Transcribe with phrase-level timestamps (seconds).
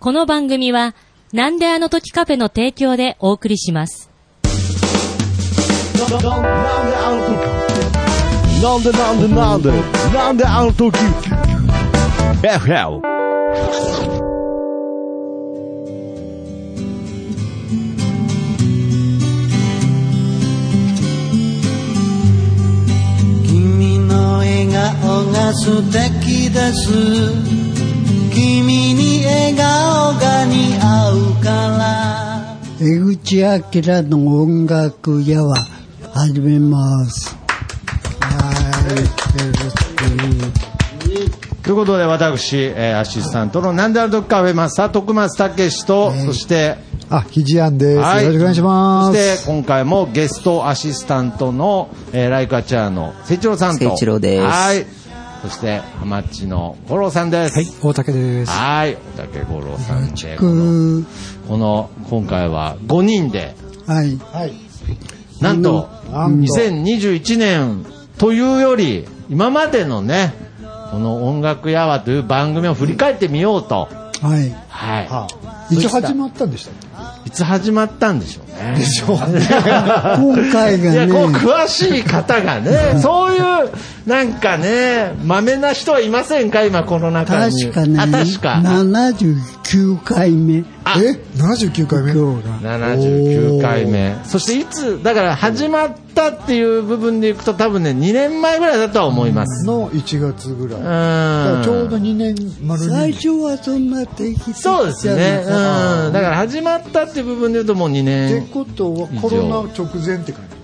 [0.00, 0.94] この番組は、
[1.34, 4.08] なんであの時カフェの提供でお送りします。
[8.62, 9.70] なんでなんでなんで
[10.14, 10.96] なんであの時
[12.40, 13.02] FL
[23.46, 27.60] 君の笑顔が素敵です
[28.32, 28.79] 君
[29.50, 35.56] 笑顔が似合うから江口明の音楽屋は
[36.14, 37.36] 始めます。
[38.20, 38.52] は
[38.86, 39.02] い、よ
[39.52, 39.74] ろし
[40.54, 40.70] く。
[41.62, 46.76] ということで、私、えーアシスタントのなんであるときカフェマスター、徳松武史と、そして、
[47.10, 48.00] あ、ひじやんです。
[48.00, 49.36] はいよろしくお願いします。
[49.36, 53.80] そして、今回もゲストアシスタントの、えーライカチャーの聖一郎さんと。
[53.80, 54.99] 聖一郎ですはい。
[55.42, 57.54] そして、ハマッチの五郎さんです。
[57.54, 58.52] はい、大竹です。
[58.52, 58.96] はい。
[59.16, 61.06] 大竹五郎さんで、この、く
[61.48, 63.54] この今回は5人で、
[63.86, 64.18] はい。
[64.32, 64.52] はい。
[65.40, 67.86] なんと、なんと2021年
[68.18, 70.34] というより、今までのね、
[70.90, 73.88] この音楽やわという番組を振り返ってみようと。
[74.20, 74.50] はい。
[74.68, 75.08] はい。
[75.08, 76.74] はあ、いつ始まったんでしたっ
[77.26, 78.74] いつ始まったんでしょうね。
[78.76, 79.40] けでしょうね。
[80.18, 83.42] 今回いや、がこう、ね、詳しい方がね、そういう、
[84.06, 86.64] なんかね、まめな人はいませんか？
[86.64, 87.64] 今、この中に。
[87.70, 88.60] 確かね、あ、確か。
[88.64, 92.12] 79回目、あえ ?79 回目？
[92.12, 92.60] 今日が。
[92.88, 94.16] 79回目。
[94.24, 99.64] そして、いつ、だから、始まったっていう部分でいくと、多分ね、2年前ぐらいだとは思います。
[99.66, 100.80] の1月ぐらい。
[100.80, 100.84] うん。
[100.84, 102.88] だからちょうど2年丸に。
[102.88, 105.42] 最初はそんな定期的そうですね。
[105.44, 106.12] うん。
[106.12, 108.46] だから、始まったっていう部分で言うと、もう2って年。
[108.48, 110.60] ことはコロナ直前って感じ？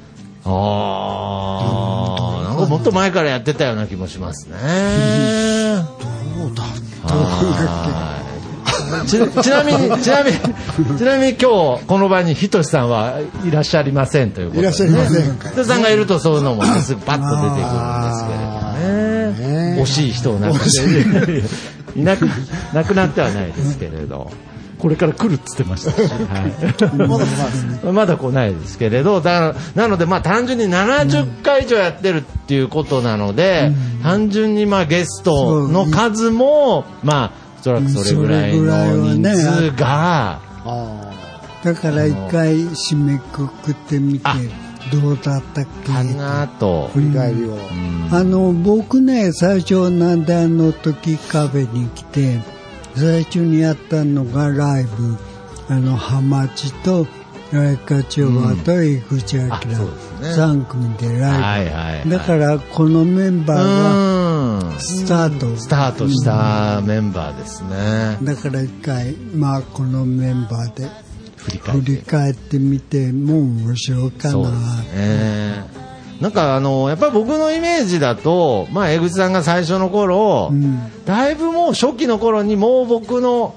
[0.48, 0.52] あ
[2.41, 4.54] あ、なんかもっと前からやってたような気もしますね。
[6.38, 6.62] どうだ
[7.12, 8.25] はい
[9.06, 15.38] ちちなみに、ちなみに、ちなみに今日、この場にひとしさんはいらっしゃいませんということで、いらっしゃいません。
[15.38, 19.76] ひとしさんがいるとそういうのもねすぐパッと出てくるんですけれどね。
[19.76, 21.42] ね惜しい人をなんかね、
[21.96, 22.02] い。
[22.02, 22.28] なく、
[22.72, 24.30] なくなってはないですけれど。
[24.78, 25.92] これから来るっつってました。
[25.92, 41.12] し、はい、まだ来ないですけれど、だからなので、まあ、単純に70回以上やってるっていうことなので、単純にまあゲストの数も、まあ、おそらくそれぐらいの人数が、あ
[41.65, 44.37] だから一回締めくくってみてあ、
[44.93, 45.93] どうだったっけ？
[45.93, 46.94] かなとあ、。
[46.94, 47.59] 振り返りを。
[48.12, 52.41] あの、僕ね、最初なんであの時カフェに来て、
[52.94, 55.16] 最初にやったのがライブ、
[55.69, 57.09] あの、ハマチと、
[57.52, 61.24] ライカチョバと江口明、あそうですね3組でライブ。
[61.24, 65.56] はいはいはいだから、このメンバーがうんスタート。
[65.56, 68.18] スタートしたメンバーですね。
[68.22, 70.88] だから一回、まあ、このメンバーで
[71.36, 74.50] 振り返ってみても面白いかな。
[74.50, 75.86] ですね。
[76.20, 83.54] なんかあの、やっぱり僕のイメージだと、まあ、江口さんが最初の頃、うんだいぶもう初期の頃にもう僕の、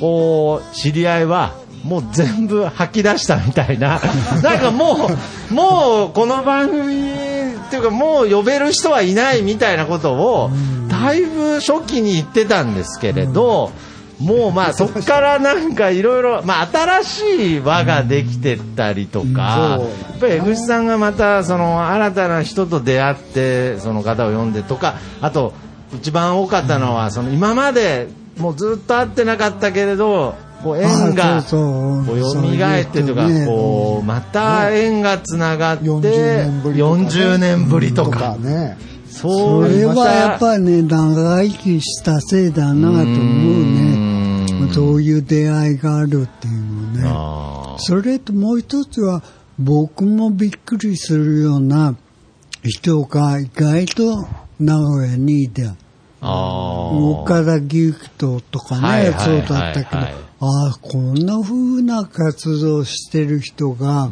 [0.00, 1.54] こう、知り合いは、
[1.86, 4.00] もう全部吐き出したみたいな。
[4.42, 5.08] なんかも
[5.50, 10.50] う、もうこの番組っていうかもう呼べる人はいないみたいなことを、
[10.88, 13.70] だいぶ初期に言ってたんですけれど、
[14.18, 25.52] もうまあそこからなんかいろいろ、まあ新しい輪ができてったりとか、うんやっぱり江口さんがまたその新たな人と出会ってその方を呼んでとか、あと
[25.94, 28.08] 一番多かったのはその今まで
[28.38, 30.34] もうずっと会ってなかったけれど、
[30.66, 37.06] こう縁がこう蘇ってとかこうまた縁がつながって40年ぶりとか、ね。
[37.06, 38.78] 40年ぶりとか、ね。
[39.08, 43.06] それはやっりぱりね、長生きしたせいだなと思う
[44.66, 44.72] ね。
[44.74, 47.02] そういう出会いがあるっていうのね。
[47.06, 49.22] あそれともう一つは、
[49.58, 51.94] 僕もびっくりするような
[52.62, 54.26] 人が意外と
[54.58, 55.76] 名古屋にいて、あ
[56.20, 64.10] あ岡田ギフトとかね、はいはいはいそうだったけど、はいああ、こんな風な活動してる人が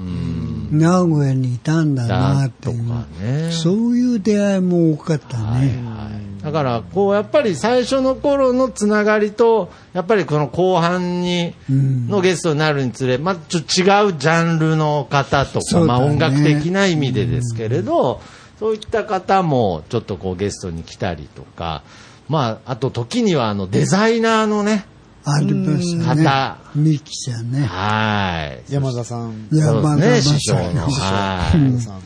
[0.71, 2.83] 名古屋にいたんだなっていう、
[3.21, 3.53] ね。
[3.53, 6.05] そういう出会いも多かったね。
[6.43, 15.87] だからこうやっぱり最初の頃のつながりとやっぱりこの後半にうんのゲストになるにつれ、まあ、ちょっと違うジャンルの方とか、ね。
[15.87, 18.21] まあ、音楽的な意味でですけれど、
[18.59, 21.83] そういった方もちょっとこうゲストに来たりとか、
[22.29, 24.87] まあ、あと時にはあのデザイナーのね、
[25.25, 26.59] ありましたね方。
[26.75, 27.65] ミキちゃんね。
[27.65, 28.73] はい。
[28.73, 29.49] 山田さん。
[29.51, 30.91] そうですね、師匠の。
[30.91, 31.59] 師匠はい。
[31.59, 32.03] 山田さん。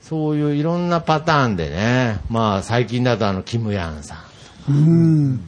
[0.00, 4.24] そういういろんなパターンでね、まあ最近だとあの、キムヤンさ
[4.68, 4.72] ん。
[4.72, 5.40] うん。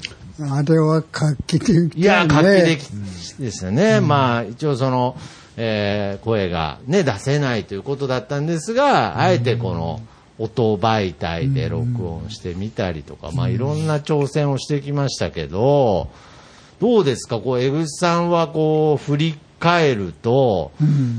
[0.50, 1.90] あれは画期的だね。
[1.94, 2.88] いや、画期的
[3.38, 4.00] ですよね。
[4.00, 5.16] まあ、一応その、
[5.56, 10.00] えー声がね、出せないということだったんですが、あえてこの、
[10.38, 16.10] 音媒体で録音してみたりとか、まあいろんな挑戦をしてきましたけど、
[16.80, 17.38] どうですか？
[17.38, 20.70] こう、江口さんはこう、振り返ると、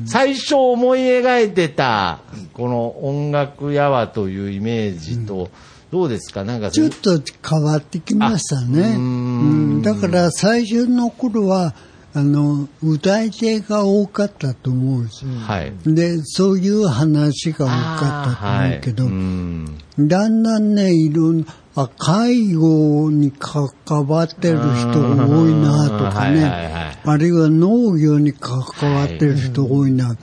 [0.05, 2.19] 最初思い描いてた、
[2.53, 5.49] この音楽やわというイメージと、
[5.91, 6.43] どうですか？
[6.43, 8.83] なんか、ちょっと変わってきましたね。
[8.83, 8.99] あうーん。
[8.99, 9.81] うん。
[9.81, 11.73] だから最初の頃は、
[12.13, 15.25] あの、歌い手が多かったと思うんです。
[15.25, 15.31] よ。
[15.31, 15.73] はい。
[15.85, 19.13] で、そういう話が多かったと思うけど、はい。
[19.13, 19.77] うん。
[20.07, 21.45] だんだんね、いろんな、
[21.75, 23.69] あ介護に関
[24.07, 28.59] わってる人が多いなとかはいはいはいね、あるいは農業に関
[28.93, 30.15] わってる人多いな。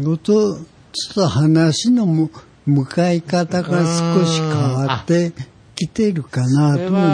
[0.00, 0.62] ごと、ちょ
[1.12, 2.30] っと話のむ
[2.66, 5.32] 向かい方が少し変わって
[5.74, 7.06] きてるかなとも思うね。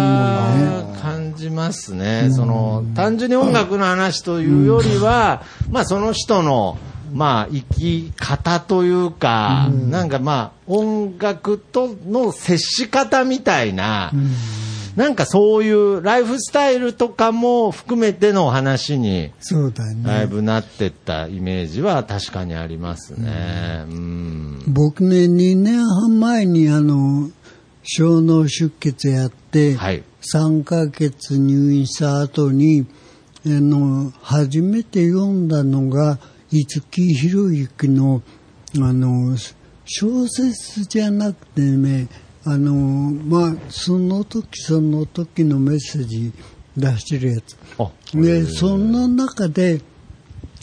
[0.93, 2.29] は感じますね。
[2.31, 6.76] その、単純に音楽の話というよりは、まあその人の、
[7.12, 14.12] まあ生き方というか、なんかまあ音楽との接し方みたいな、
[14.99, 20.02] なんかそういうライフスタイルとかも含めてのお話に、そうだね。
[20.02, 23.84] だいぶなってったイメージは確かにありますね。
[23.88, 24.62] うん。
[24.66, 27.31] 僕ね、2年半前にあの、
[27.84, 30.02] 小脳出血やって、はい。
[30.34, 32.84] 3ヶ月入院した後に、
[33.46, 36.19] あの、初めて読んだのが、
[36.50, 38.23] 五木ひろゆきの、
[38.77, 39.37] あの、
[39.85, 42.09] 小説じゃなくてね、
[42.45, 46.33] あの、まあ、その時その時のメッセージ
[46.77, 47.56] 出してるやつ。
[47.79, 49.81] あ、で、その中で、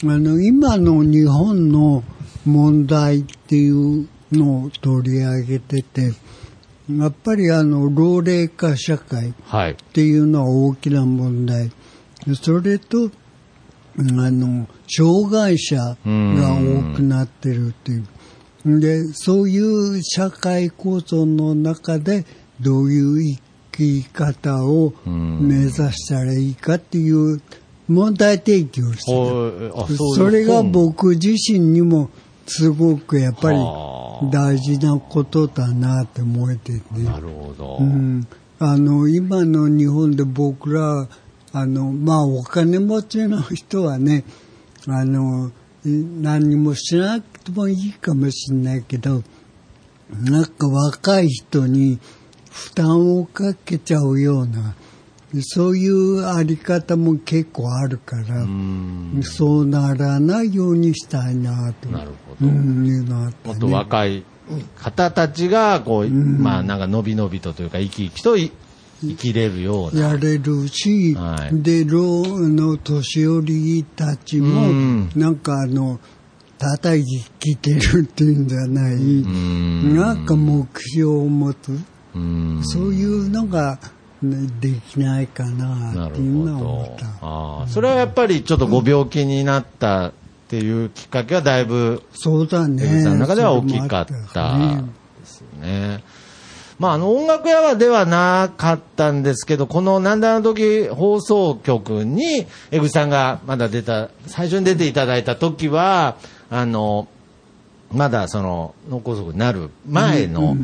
[0.02, 2.02] あの、今の日本の
[2.44, 6.12] 問題っていうのを取り上げてて、
[6.90, 9.72] やっぱりあの、老齢化社会はい。
[9.72, 11.70] っていうのは大きな問題。
[12.26, 13.12] でそれと、うん
[13.98, 18.80] あの、障害者が多くなってるっていう。
[18.80, 22.26] で、そういう社会構造の中で、
[22.60, 23.38] どういう
[23.72, 27.40] 生き方を目指したらいいかっていう
[27.88, 29.72] 問題提起をしてる。
[30.16, 32.10] それが本僕自身にも
[32.46, 36.82] すごくやっぱりはあ大事なことだなって思えてね。
[37.04, 37.78] なるほど。
[37.80, 38.26] うん、
[38.58, 41.08] あの今の日本で僕ら
[41.58, 44.24] あのまあお金持ちの人はね
[44.86, 45.50] あの
[45.86, 45.88] い
[46.20, 49.22] 何にもしなくてもいいかもしれないけど
[50.10, 51.98] なんか若い人に
[52.50, 54.74] 負担をかけちゃうような
[55.40, 62.46] そういうあり方も結構あるから、うんそうならないようにしたいなと、なるほど。
[62.46, 63.54] うん、いうのあったね。
[63.54, 64.24] もっと若い
[64.76, 68.52] 方たちが、こう、まあ、なんか、のびのびとというか、生き生きとい
[69.02, 70.08] 生きれるような。
[70.08, 76.00] やれるし、はいで、老の年寄りたちも、うんなんかあの、
[76.58, 77.04] 叩
[77.38, 81.78] きてるっていうんじゃない、んなんか目標を持つ、
[82.14, 83.78] うんそういうのが、
[84.22, 86.96] ね、できないかなっていうほのは思っど。
[86.96, 87.06] た。
[87.20, 90.12] ああ、それはやっぱりちょっとご病気になったっ
[90.48, 93.02] ていうきっかけはだいぶ、そうだね。
[93.02, 94.84] さんの中では大きかったね
[95.20, 96.02] ですね。
[96.78, 106.16] まあ、あの、音楽屋はではなかったんですけど、このなんであの時放送局に、江口さんがまだ出た、最初に出ていただいた時は、
[106.50, 107.08] あの、
[107.92, 110.56] まだその脳梗塞になる前の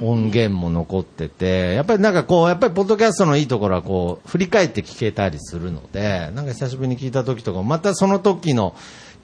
[0.00, 8.74] 音源も残ってて、やっぱりなんかこう、やっぱりポッドキャストのいいところはこう、振り返って聞けたりするので、なんか久しぶりに聞いた時とかも、またその時の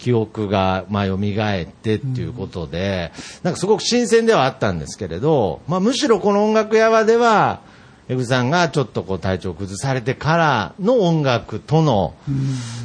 [0.00, 1.18] 記憶が、まあ、蘇っ
[1.66, 7.60] てっていうことで、なんかすごく新鮮ではあったんですけれど、まあ、むしろこの音楽屋場では、
[8.08, 12.14] エグさんがちょっとこう体調を崩されてからの音楽との、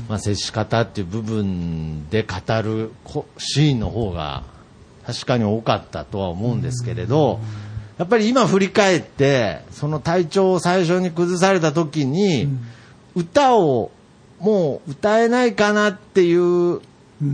[0.07, 4.43] まあ、接し方っていう部分で語るこシーンの方が
[5.07, 7.39] 確かに多かったとは思うんですけれど、
[7.98, 12.50] やっぱり今振り返って、その体調を最初に崩された時に、
[13.15, 13.91] 歌を
[14.39, 16.81] もう歌えないかなっていう、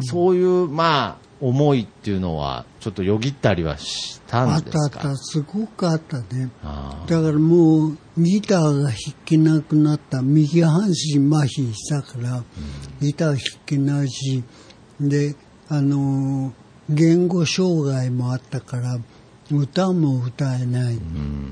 [0.01, 4.86] そういう、まあ、思いっていうのは、ちょっとよぎったりはしたあんですか？
[4.86, 6.51] ったあった、すごくあったね。
[6.63, 8.95] あだからもうギターが弾
[9.25, 10.21] けなくなった。
[10.21, 12.43] 右半身麻痺したから、
[13.01, 14.43] ギター弾けないし
[15.00, 15.36] で
[15.67, 16.51] あのー
[16.89, 18.98] 言語障害もあったから
[19.50, 20.95] 歌も歌えない、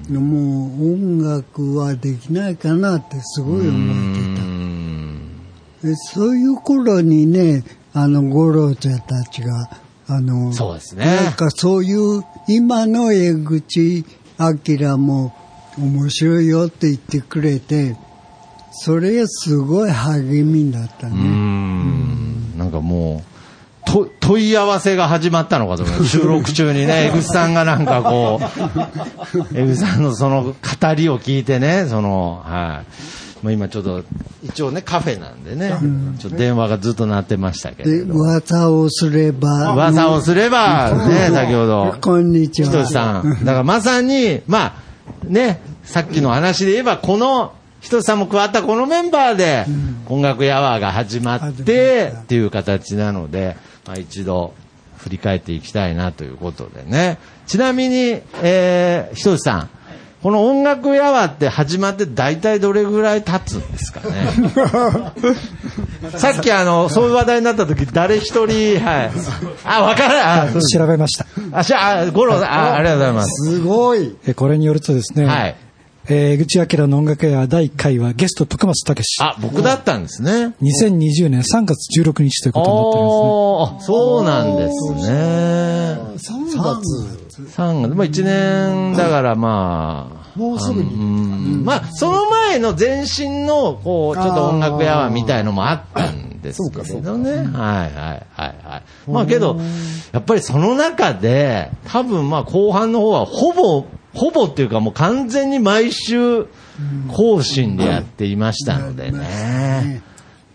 [0.09, 5.87] もう音楽はできないかなってすごい思ってた。
[5.87, 7.63] でそういう頃にね、
[8.01, 9.69] あの、五郎ちゃんたちが、
[10.07, 14.05] あの、そうですねなんかそういう、今の江口
[14.39, 15.35] 明も
[15.77, 17.97] 面白いよって言ってくれて、
[18.71, 21.15] それがすごい励みになったね。
[21.15, 22.57] ん。
[22.57, 23.23] なんかも
[23.85, 26.03] う、と問い合わせが始まったのかと思。
[26.05, 30.53] 収録中にね、江口さんがなんかこう、 江口さんのその語
[30.95, 32.85] りを聞いてね、その、はい。
[33.41, 34.03] もう今ちょっと、
[34.43, 35.73] 一応ね、カフェなんでね、
[36.19, 38.13] ちょっと電話がずっと鳴ってましたけど。
[38.13, 41.95] 噂をすれば、噂をすれば、ね、先ほど。
[42.01, 43.23] こんにちひとしは。
[43.23, 43.45] さん。
[43.45, 44.73] だからまさに、まあ、
[45.23, 49.65] ね、さっきの話で言えば、この、ひとしさんも加わったこのメンバーで、
[50.07, 53.55] 音楽やわが始まって、っていう形なので、
[53.87, 54.53] まあ一度、
[54.97, 57.19] 振り返っていきたいなということでね。
[57.47, 59.69] ちなみに、えー、ひとしさん。
[60.21, 65.13] この音楽やわって始まって大体どれぐらい経つんですかね。
[66.19, 69.11] さっきあの、そういう話題になった時、誰一人、はい。
[69.63, 70.57] あ、わからん。
[70.57, 71.25] あ調べました。
[71.53, 73.45] あ、しゃ、あ、五郎さん、あ、ありがとうございます。
[73.45, 74.15] すごい。
[74.27, 75.55] えこれによるとですね、はい。
[76.09, 79.23] えー、江口明の音楽屋第1回はゲスト徳松武史。
[79.23, 80.53] あ、僕だったんですね。
[80.61, 83.29] 2020年3月16日ということになってますね。
[83.29, 85.97] おーあそうなんですね。
[86.17, 87.18] 3月。
[87.47, 90.19] 3月、まあ1年だからまあ。
[90.39, 90.93] もうすぐに。
[90.93, 91.65] うん。
[91.65, 97.31] まあ、その前の前身の、こう、ちょっと音楽屋はみたいのもあったんですけれどね。
[97.31, 99.11] はいはいはいはい。
[99.11, 99.59] まあけど、
[100.11, 106.47] やっぱりその中で、多分まあ後半の方はほぼ、ほぼっていうかもう完全に毎週
[107.09, 110.01] 更新でやっていましたのでね。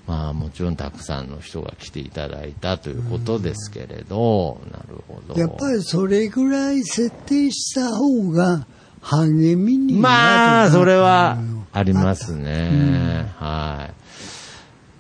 [0.07, 5.41] まあもちろんたくさんの人が来ていただいたということですけれど、なるほど。
[5.41, 8.67] やっぱりそれぐらい設定した方が
[9.01, 10.03] 励みになる。
[10.03, 11.39] まあ、それは
[11.73, 13.33] ありますね。
[13.39, 13.95] はい。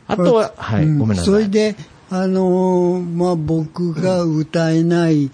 [0.06, 1.32] あとは、はい、うんごめんなさい。
[1.32, 1.76] それで、
[2.10, 5.30] あのーまあ、僕が歌えない、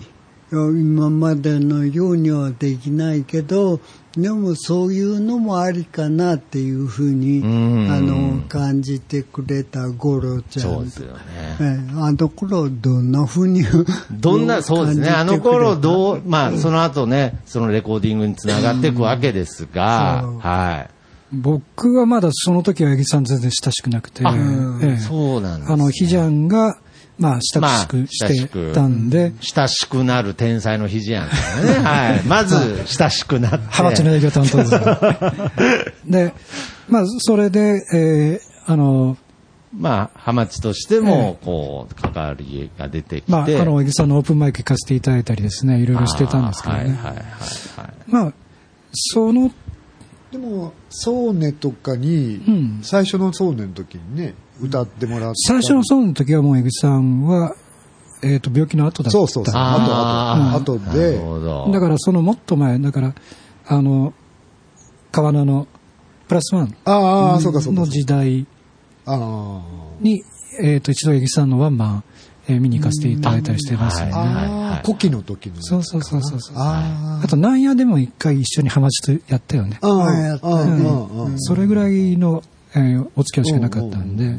[0.52, 3.80] 今までのようにはできないけど、
[4.16, 10.62] でもそういうのもありかなっていうふうに、んあの、感じてくれた五郎ちゃん。
[10.62, 11.21] そうですよね。
[11.61, 13.62] ええあの頃どんなふうに
[14.11, 15.09] どんな、そうですね。
[15.11, 20.90] あの頃どう、まあ、その後ね、そのレコーディングにつながっていくわけですが、はい。
[21.33, 24.35] 僕はまだその時は八木さん全然親しくなくて、あ
[24.83, 25.75] ええそうなんです、ね。
[25.75, 26.76] あの、ヒジャンが、
[27.21, 31.73] まあ、親しくしてたんで、親しくなる天才の肘やんからね。
[31.85, 32.23] はい。
[32.27, 32.57] まず、
[32.99, 33.59] 親しくなって。
[33.69, 34.81] ハマチの営業担当ですね。
[36.09, 36.35] で、
[36.89, 39.17] まあ、それで、えーあの、
[39.77, 43.33] まあ、ハマチとしても、こう、関わりが出てきて。
[43.33, 46.81] まあ、あの、八木さんのオープンマイク行かせていただいたりですね、いろいろしてたんですけどね。
[46.81, 47.93] はいはいはいはい。
[48.07, 48.33] まあ、
[48.93, 49.50] その、
[50.32, 55.34] でも、ソーネとかに、うん最初のソーネの時にね、歌ってもらった。
[55.34, 57.56] 最初のソロの時はもう江口さんは、
[58.22, 59.18] えっ、と、病気の後だった。
[59.18, 59.54] そうそうそう。
[59.56, 61.70] あーあと、あとなるで、ほど。
[61.72, 63.14] だからそのもっと前、だから、
[63.66, 64.12] あの、
[65.10, 65.66] 川名の
[66.28, 67.87] プラスワンああ、そうかそうかの。
[67.87, 68.46] 時代
[69.06, 69.62] あ
[70.00, 70.22] に、
[70.60, 72.04] えっ、と、一度江口さんのワンマン、
[72.49, 74.80] えー見に行かせていただいたりしてますよね。
[74.85, 75.56] 古希の時の。
[75.61, 76.56] そうそうそうそうそう。
[76.59, 79.78] ああと、なんやでも一回一緒にハマチとやったよね。
[79.82, 79.88] あ。
[79.88, 80.47] うんあやった
[81.38, 82.42] それぐらいの、
[82.75, 84.38] えーお付き合いしかなかったんで、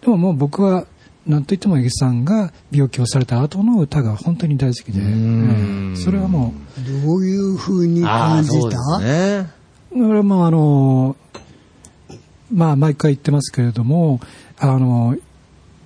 [0.00, 0.86] でももう僕は、
[1.26, 5.00] なんといっても江口さんが病気をされた後の歌が本当に大好きで、
[5.96, 6.52] それはも
[7.06, 8.98] どういうふうにああ、感じた？
[8.98, 9.50] すね。
[9.92, 11.16] う、これはもうあの、
[12.52, 14.20] まあ毎回言ってますけれども、
[14.58, 15.16] あの、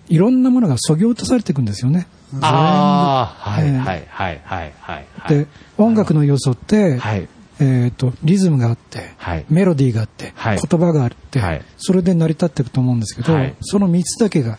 [0.09, 2.07] いろんなものがそぎ落とされていくんですよね。
[2.41, 5.37] ああ、はいええはいはいはいはいはい。
[5.39, 5.47] で、
[5.79, 7.29] 音楽の要素って、はい。
[7.59, 14.59] えっ、と、リズムがあって、はいメロディーがあって、はい言葉があって、はいそれで成り立っていくと思うんですけど、はいその3つだけが、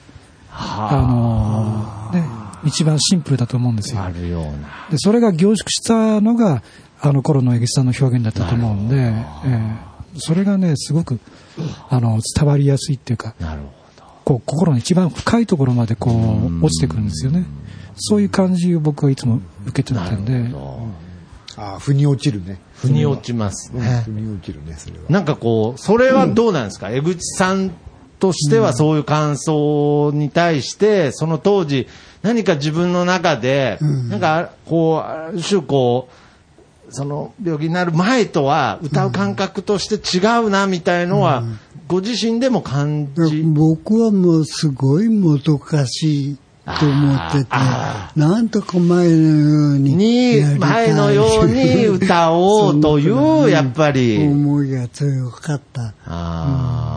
[0.51, 2.27] あのーね、
[2.65, 4.01] 一番シンプルだと思うんですよ。
[4.01, 4.87] あるような。
[4.89, 6.63] で、それが凝縮したのが、
[6.99, 9.87] あの頃の江口さんの表現だったと思うんで、ええ
[10.19, 11.19] それがね、すごく、
[11.89, 13.73] あの、伝わりやすいっていうか、なるほど。
[14.27, 17.45] こう、心の一番深いところまでこう、落ちてくるんですよね。
[17.95, 20.53] そういう感じを僕はいつも受けてたんで、
[21.55, 22.59] ああ、腑に落ちるね。
[22.75, 24.01] 腑に落ちますうんね。
[24.03, 25.03] 腑に落ちるね、それは。
[25.07, 27.71] なんかこう、それはどうなんですか、江口さん
[28.19, 31.87] としてはそういう感想に対して、その当時、
[32.21, 33.77] 何か自分の中で、
[34.09, 41.43] なんかこう、ある種こう、その病気になる前とは歌う感覚として違うなみたいのは、
[41.87, 46.37] ご自身でも感じ、僕はもうすごいもどかしい
[46.79, 55.81] と思っててあ、なんとか前のようにに前のように歌おうという、 やっぱり、思いが強かった。
[55.81, 56.96] ああ、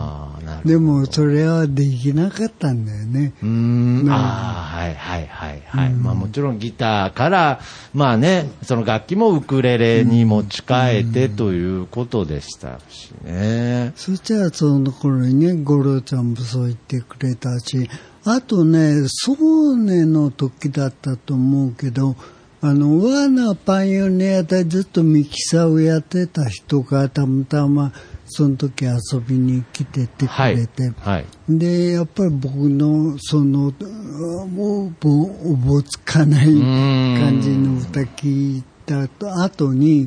[0.65, 3.33] でもそれはできなかったんだよね。
[3.41, 5.93] うーん、ああ、はいはいはいはい。
[5.93, 7.59] まあもちろんギターから、
[7.93, 13.93] まあね、その楽器もウクレレに持ち替えてということでしたしね。
[13.95, 17.89] そしたらその頃にね、五郎ちゃんもそう言ってくれたし、
[18.23, 22.15] あとね、ソーネの時だったと思うけど、
[22.63, 27.91] あの、ワーナーパイオニアでずっとミキサーをやってた人がたまたま
[28.33, 30.89] その時遊びに来ててくはいれて、。
[31.01, 31.25] はい。
[31.49, 40.03] で、やっぱり僕のその、あもうぼおぼつかない感じの歌聞いた後に、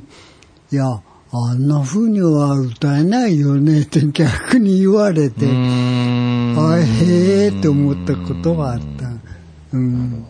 [0.73, 1.03] いや、
[1.33, 9.77] あんな風には歌えないよねって逆に言われて、あへえって思ったことがあった。
[9.77, 10.25] うん。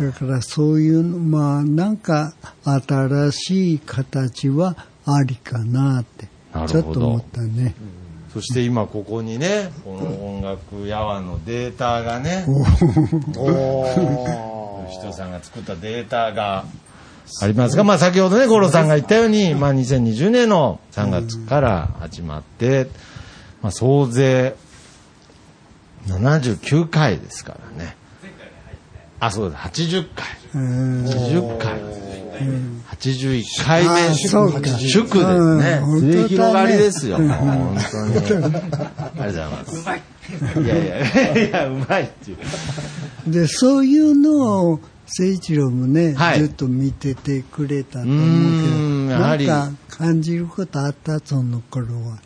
[0.00, 2.34] だからそういうの、まあなんか
[2.64, 6.28] 新しい形はありかなって
[6.66, 7.74] ちょっと思ったね。
[8.32, 12.44] そして今ここにね、この音楽やわのデータがね、
[14.90, 16.64] 人さんが作ったデータが
[17.40, 22.88] ありますが、まあ先ほどね、五郎さんが言ったように、まあ2020年の3月から始まって、
[23.62, 24.54] まあ総勢
[26.06, 27.96] 79回ですからね。
[29.18, 30.26] あ、そうだ、80回。
[30.54, 32.05] うん80回。
[32.36, 35.86] 81回目、あそうか祝ですねうん。
[35.86, 38.06] 本当だね末広がりですよ、本当に。
[38.06, 38.40] ありがとう
[39.24, 39.76] ございます。
[39.80, 40.02] うまい。
[40.64, 43.30] いやいや、いや、うまいっていう。
[43.32, 51.20] でそういうのを誠一郎もね、はいずっと見ててくれたと思うけどやはりなんか感じることあった？
[51.20, 52.18] その頃は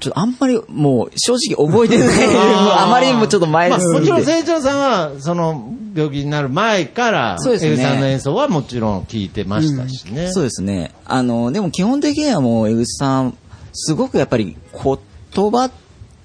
[0.00, 2.08] ちょっとあんまりもう正直覚えてない。
[2.78, 4.24] あまりにもちょっと前まあ、もちろん。
[4.24, 10.32] 清張さんは、その、病気になる前から、そうですねエグさんの演奏はもちろん聞いてましたしね。
[10.32, 10.92] そうですね。
[11.04, 13.34] あの、でも基本的にはもう、江口さん、
[13.72, 15.70] すごくやっぱり言葉、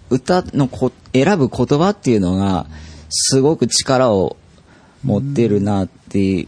[0.10, 2.68] 歌のこ選ぶ言葉っていうのが、
[3.10, 4.38] すごく力を
[5.04, 6.48] 持ってるなって、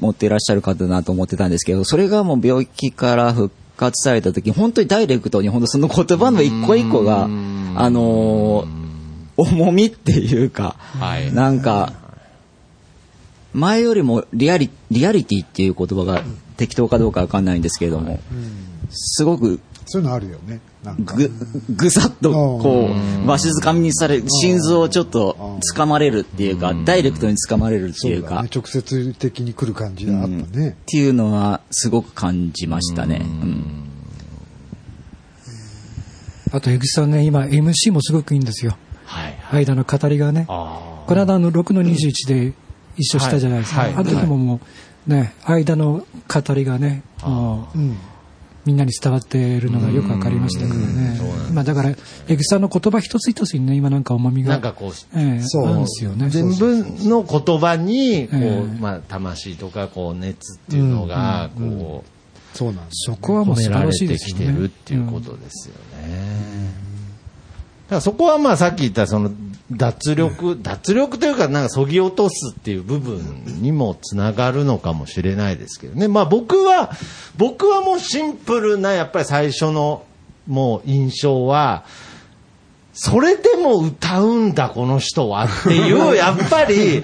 [0.00, 8.84] 持っていらっしゃる方だなと思ってたんですけど、それがもう病気から復活された時、本当にダイレクトに、本当その言葉の一個一個が、あのー
[9.36, 11.32] 重みっていうか、はい。
[11.32, 11.92] なんか、
[13.52, 16.22] 前よりもリアリリアリティっていう言葉が
[16.56, 18.20] 適当かどうかわかんないんですけれども、
[18.90, 20.60] すごくそういうのあるよね。
[20.98, 21.30] ぐ、
[21.70, 22.90] ぐさっとこ
[23.24, 28.50] う、わしづかみにされる、心臓をちょっと掴まれるっていうか、ダイレクトに掴まれるっていうか、そうだね。
[28.54, 30.70] 直接的に来る感じがあったね。
[30.70, 33.22] っていうのはすごく感じましたね。
[33.22, 33.84] うん。
[36.52, 38.76] あと、江口さんね、今、MC もすごくいいんですよ。
[39.06, 39.64] はい。
[39.64, 40.46] 間の語りがね。
[40.48, 42.52] あこの間、あの、6の21で
[42.96, 43.80] 一緒したじゃないですか。
[43.80, 43.94] はい。
[43.94, 44.04] はい。
[44.04, 44.60] あの時もも
[45.06, 47.78] う、ね、間の語りがね、もう、
[48.64, 51.20] みんなに伝わっているのがよくわかりましたからね。
[51.52, 51.94] まあだから、
[52.28, 54.46] 江口さんの言葉一つ一つにね、今なんか重みあ。
[54.46, 54.50] が。
[54.52, 56.30] なんかこう、ええそうあるんですよね。
[56.30, 58.46] 全部の言葉に、こう、え
[58.76, 62.14] えまあ、魂とか、こう、熱っていうのが、こう、
[62.56, 64.58] そうなんですそこはもう素晴らしいてきてですよね。
[64.60, 66.70] るっていうことですよね。
[67.88, 69.30] だからそこはまあさっき言ったその
[69.70, 76.06] 脱力、脱力というかなんかそぎ落とすっていう部分にもつながるのかもしれないですけどね。
[76.08, 76.90] まあ僕は、
[77.36, 80.04] 僕はもうシンプルなやっぱり最初の
[80.46, 81.84] もう印象は、
[82.92, 87.02] それでも歌うんだこの人はっていう、やっぱり、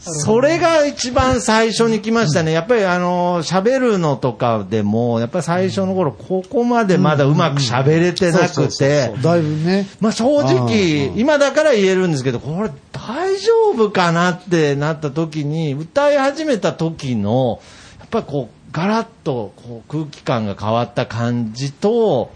[0.00, 2.52] それが一番最初に来ましたね。
[2.52, 9.88] やっぱりあの、喋るのとかでも、やっぱり最初の頃、ここまでまだうまく喋れてなくて、だいぶね。
[10.00, 17.60] まあ正直、今だから言えるんですけど、これ大丈夫かなってなった時に、歌い始めた時の、
[17.98, 22.30] やっぱりこう、ガラッとこう空気感が変わった感じと、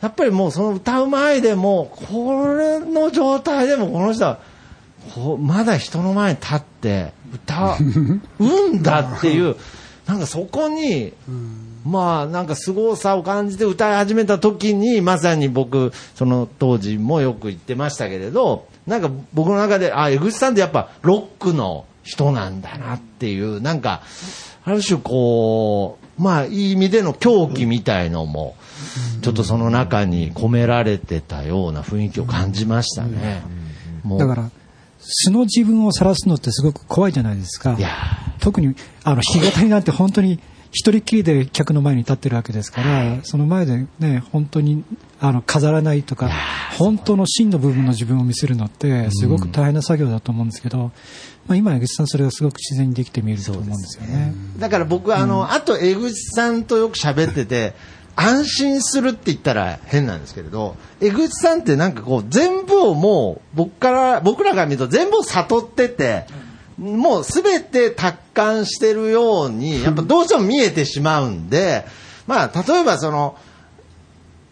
[0.00, 4.38] やっぱりもうその歌う前でも、これの状態でもこの人は、
[5.14, 7.76] こうまだ人の前に立って歌
[8.38, 9.56] うんだっていう、
[10.06, 11.12] なんかそこに、
[11.84, 24.02] まあなんか凄さを感じて歌い始めた時に、まさに僕、その当時もよく言ってましたけれど、なんか僕の中で、あ、江口さんってやっぱロックの人なんだなっていう、なんか、
[24.64, 28.56] ある種こう、まあいい意味での狂気みたいのも、
[29.22, 33.42] ちょっとその中に込められてたような雰囲気を感じましたね。
[34.18, 34.50] だから、
[35.06, 37.80] 素の自分を晒すのってすごく怖いじゃないですかい。
[37.80, 37.88] や
[38.40, 40.40] 特に、あの、弾き語りなんて本当に
[40.74, 44.82] 一人っきりで客の前に立ってるわけですから、その前でね、本当に、
[45.20, 46.28] あの、飾らないとか、
[46.78, 50.90] 本当の真の部分の自分を見せるのって、すごく大変な作業だと思うんですけど、
[51.46, 54.34] まあ今、江口さんそれがすごく自然にできて見えると思うんですよね。
[54.58, 57.74] だから僕はあの、あと江口さんとよく喋ってて、
[58.16, 66.26] 安心するって言ったら変なんですけれど、江口さんってなんかこう、全部をもう、僕から、僕らが見ると全部を悟ってて、
[66.78, 71.84] もうすべて達観してるように、やっぱどうしても見えてしまうんで、
[72.26, 73.36] まあ、例えばその、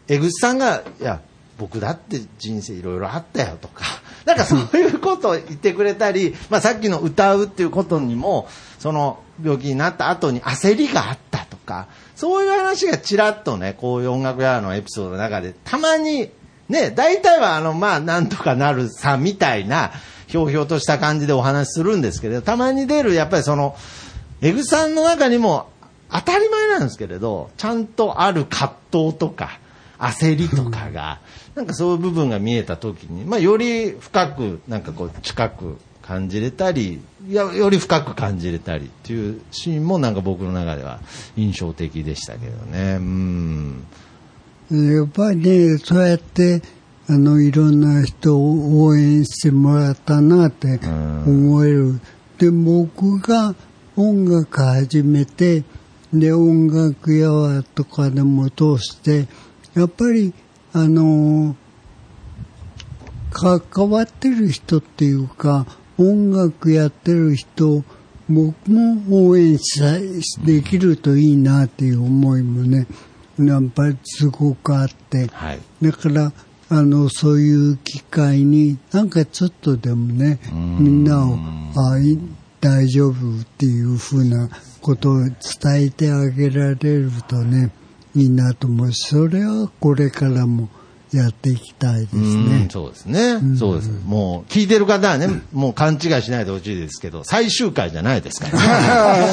[0.09, 1.20] 江口さんが、いや、
[1.59, 3.85] 僕だって人生いろいろあったよとか、
[4.25, 8.48] なんかそういうことを言ってくれたり、まあさっきの歌うっていうことにも、
[8.79, 11.87] その病気になった後に焦りがあったとか、
[12.22, 16.30] そういう話がちらっとね、こういう音楽屋のエピソードの中で、たまに、
[16.68, 19.90] ね、大体はあの、まあなんとかなるさみたいな、
[20.28, 23.74] ひょうひょうとした感じでお話しするんですけど、たまに出る、やっぱりその、
[24.40, 25.66] 江口さんの中にも
[26.12, 29.58] 当たり前なんですけれど、ちゃんとある葛藤とか、
[29.98, 31.18] 焦りとかが、
[31.56, 35.76] なんかそういう部分が見えた時に、まあ、より深く、なんかこう、近く
[36.12, 41.01] 感じれたり、いやより深く感じれたりっていうシーンもなんか僕の中では
[41.37, 42.96] 印象的でしたけどね。
[42.96, 43.87] うん。
[44.70, 46.61] やっぱりね、そうやって、
[47.09, 50.81] あの、いろんな人を応援してもらったなって
[51.27, 51.98] 思える。
[52.37, 53.55] で、僕が
[53.96, 55.64] 音楽始めて、
[56.12, 59.29] で、音楽屋とかでも通して、
[59.75, 60.35] やっぱり、
[60.75, 61.57] あの、
[63.31, 65.66] 関わってる人っていうか、
[65.98, 67.85] 音楽やってる人、
[68.28, 72.87] 僕も応援したいできるといいなっていう思いもね、
[73.38, 75.61] やっぱりすごくあって、はい。
[75.83, 76.33] だから、
[76.68, 81.37] あの、そういう機会に、なんかちょっとでもね、みんなを、
[81.76, 82.18] あい
[82.61, 84.48] 大丈夫っていうふうな
[84.81, 85.35] ことを伝
[85.74, 87.70] えてあげられるとね、
[88.14, 90.68] いいなと思うし、それはこれからも
[91.12, 92.68] やっていきたいですうんね。
[92.70, 93.38] そうですね。
[93.59, 93.90] そうです。
[94.07, 99.33] もう、聞いてる方はね、もう勘違いしないでほしいですけど、最終回じゃないですからね。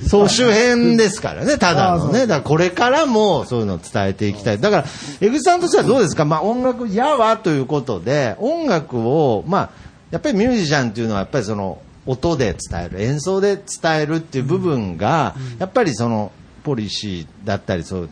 [0.08, 2.20] 総集編ですからね、ただのね。
[2.20, 4.58] だからこれからもそういうのを伝えていきたい。
[4.58, 4.84] だから、
[5.20, 6.24] 江口さんとしてはどうですか？
[6.24, 9.70] まあ音楽やわということで、音楽を、まあ、
[10.10, 16.32] やっぱりミュージシャンっていうのはやっぱりその、音で伝える、演奏で伝えるっていう部分が、やっぱりその、
[16.64, 18.08] ポリシーだったり、そう、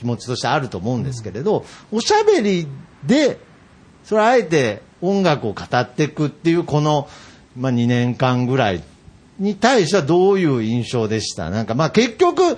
[0.00, 2.66] 気持ちとしてあると思うんですけれど、おしゃべり
[3.04, 3.38] で、
[4.04, 7.06] それあえて音楽を語っていくっていうこの、
[7.54, 8.82] まあ、2年間ぐらい
[9.38, 11.50] に対してはどういう印象でした？
[11.50, 12.56] なんかまあ結局、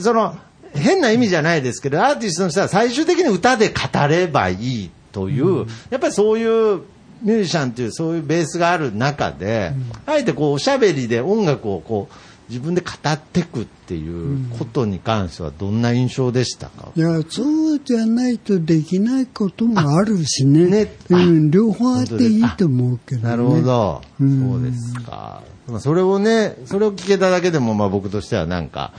[0.00, 0.36] その、
[0.74, 6.82] 変な意味じゃないですけど、アーティストの人は最終的に歌で語ればいいという、やっぱりそういう
[7.22, 9.72] ミュージシャンっていうそういうベースがある中で、
[10.06, 12.14] あえてこうおしゃべりで音楽をこう
[12.52, 17.42] 自分で語っていくっていうことに関してはどんな印象でしたか、いや、そ
[17.76, 20.66] うじゃないとできないこともあるしね。
[20.66, 23.28] ねうん、両方あっていいと思うけどね。
[23.30, 25.42] なるほど、うんそうですか。
[25.66, 28.92] まあそれをね、それを聞けただけでも、まあ僕としてはなんか、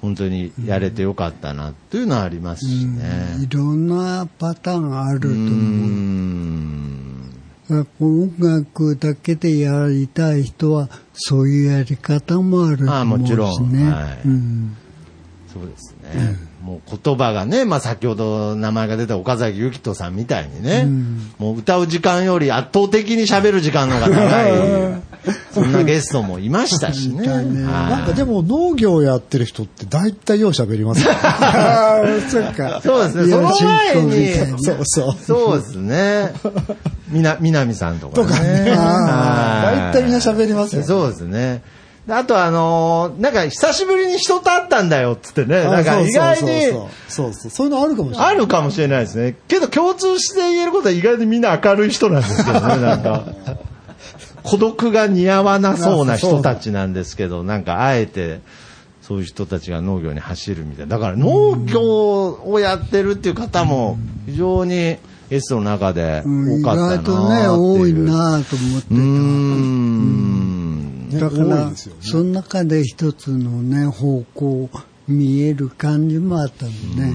[0.00, 3.46] 本当にやれてよかったなっていうのはありますしいね。
[3.50, 5.38] ろんなパターンがあると思う。
[5.38, 6.89] ん。
[8.00, 13.28] 音楽だけでやりたい人は、そういうやり方もあるとああ思うしね。
[13.28, 14.76] もちろんはいうん
[15.52, 16.50] そうですね。
[16.62, 20.86] もう言葉がね、まあ先ほど名前が出た岡崎由紀人さんみたいにね、
[21.38, 25.02] もう歌う時間より圧倒的に喋る時間の方が長い、
[25.52, 27.26] そんなゲストもいましたしね。
[27.28, 31.18] はいなんかでも農業やってる人って大体よう喋りますよね。
[31.22, 32.80] ああ、そっか。
[32.82, 35.16] そうですね、その前に、そうそう。
[35.24, 36.32] そうですね。
[37.10, 38.70] みな、みなみさんとかね。
[38.70, 40.86] はい大体みんな喋りますよね。
[40.86, 41.62] そうですね。
[42.06, 48.28] であとあのーなんか久しぶりに人と会ったんだよっつってね、なんか意外にそうそうそうそうそういうのあるかもしれない。
[48.28, 49.36] あるかもしれないですね。
[49.48, 53.24] けど共通して言えることは意外にみんな明るい人なんですけどね、 なんか。
[54.42, 58.40] 孤独が似合わなそうな人たちなんですけど、なんかあえて、
[59.02, 60.96] そういう人たちが農業に走るみたいな。
[60.96, 64.96] だから農業をやってるっていう方も非常に
[65.30, 71.10] ゲストの中で多かったな外とね、多いなと思ってうーん。
[71.12, 74.68] だから、ねその中で一つのね、方向
[75.06, 77.12] 見える感じもあったのね。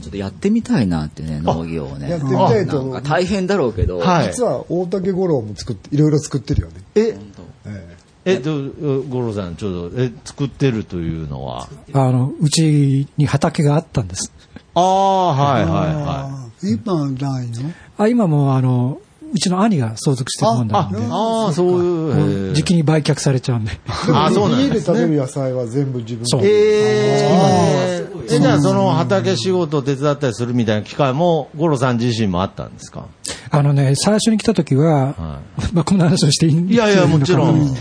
[0.00, 2.10] ちょっとやってみたいなってね、農業をね。
[2.10, 6.74] やってみたいと大変だろうけど、はい実は大竹五郎も作って、いろいろ作ってるよね。
[6.94, 7.18] え、
[7.66, 7.98] え
[8.36, 8.70] え、ど
[9.08, 11.68] 五郎さん、ちょっと、え、作ってるというのは？
[11.92, 14.32] あの、うちに畑があったんです。
[14.74, 17.72] ああ、はいはいはあ今はないの？
[17.98, 18.98] あ今もあの、
[19.32, 22.54] うちの兄が相続してるもんなんで、、ああ、そういう。
[22.54, 23.72] 時期に売却されちゃうんで。
[24.12, 26.42] あそうなん家でねです食べる野菜は全部自分そう。
[26.42, 26.48] で。
[26.48, 33.06] えー、え、じゃあその畑仕事を手伝ったりするみたいな機会も、五郎さん自身もあったんですか？
[33.50, 35.40] あのね、最初に来た時は、は
[35.74, 37.76] まあこんな話をしていいんいやいやもちろん。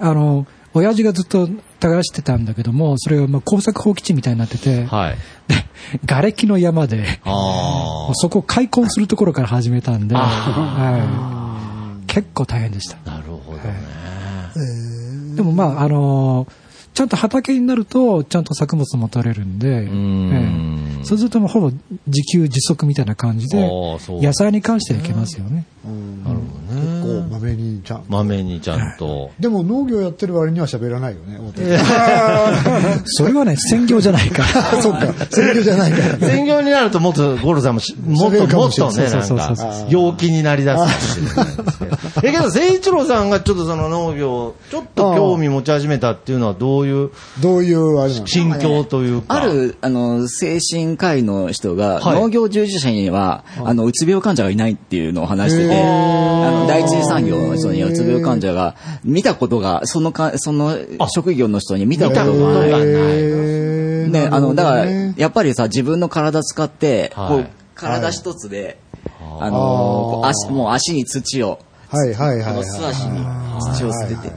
[0.00, 1.48] あの、親父がずっと
[1.80, 5.16] 耕してたんだけども、それがまあ工作放棄地みたいになってて、はい。
[5.48, 5.64] で、
[6.06, 7.20] 瓦礫の山で、
[8.14, 12.98] そこを開墾するところから始めたんで、はい、結構大変でした。
[13.06, 13.74] あ、なるほどね。
[15.36, 16.67] でもまあ、あのー
[16.98, 21.70] ちゃんと畑になると、ちゃんと作物も取れるんで、んええそうするともうほぼ
[22.08, 23.70] 自給自足みたいな感じで
[24.08, 25.64] 野菜に関してはいけますよね。
[25.84, 27.02] なるほどね。
[27.02, 28.04] こう、まめにちゃん。
[28.08, 29.30] まめにちゃんと。
[29.38, 31.38] でも農業やってる割には喋らないよね、
[33.04, 34.82] それはね、専業じゃないから。
[34.82, 36.28] そっか、専業じゃないから。
[36.28, 41.96] 専業になるともっとゴルさんもしもっともっとね、なんか陽気になりだすかもしれないですけど。
[42.28, 46.87] え、けど、誠一郎さんがちょっとその農業、ちょっと興味持ち始めたっていうのはどういう
[47.40, 48.26] どういうあれなの？
[48.26, 49.34] 心境というか。
[49.34, 52.20] ある、あの、精神科医の人が、はい。
[52.20, 60.76] 農業従事者には、あの、うつ病患者がいないっていうのを話してて、あの、第一次産業の人にはうつ病患者が、見たことが、そのか、その
[61.08, 62.70] 職業の人に見たことがない。
[64.10, 65.14] ね、あの、だから、ね。
[65.16, 67.28] やっぱりさ、自分の体使って、はい。
[67.28, 68.78] こう、体一つで、
[69.40, 71.58] あの、足、もう足に土を、
[71.90, 73.18] はいはいはい素足に
[73.76, 74.32] 土を捨てて、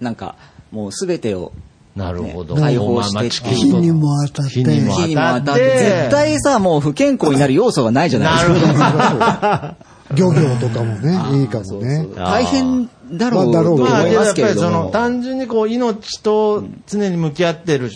[0.00, 0.36] なんか、
[0.70, 1.52] もうすべてを、
[2.00, 2.54] なるほど。
[2.54, 9.76] ね解放して火にも当たって火にも当たって、絶対さ、もう不健康になる要素がないじゃないですか。
[10.14, 12.06] 漁業とかもね、いいかもね。
[12.16, 14.54] 大変だろうと思いますでもやっぱり。
[14.54, 17.90] その、単純にこう、命と常に向き合ってる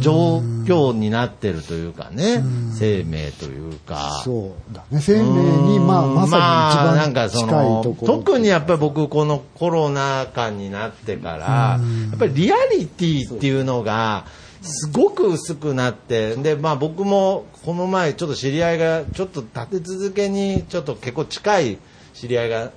[0.00, 4.22] 状況になってるというかね、生命というか。
[4.24, 5.00] そうだね。
[5.00, 8.16] 生命に、まあ、ままあ、さになんかそ一番近いのところ。
[8.18, 11.78] 特にやっぱり僕このコロナ禍になってから、
[12.10, 14.24] やっぱりリアリティっていうのが
[14.62, 21.78] すごく薄くなってで、まあ、僕もこの前ちょっと知り合いがちょっと立て続けにちょっと結構近い
[22.14, 22.70] 知り合いが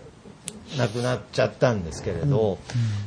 [0.78, 2.60] 亡くなっちゃったんですけれど、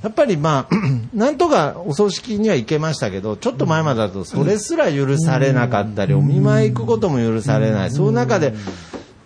[0.03, 0.75] やっぱりまあ
[1.15, 8.55] なんとかお葬式には行けましたけどちょっと前までだとそれすら許されなかったり、お見舞い行くことも許されない、そういう中で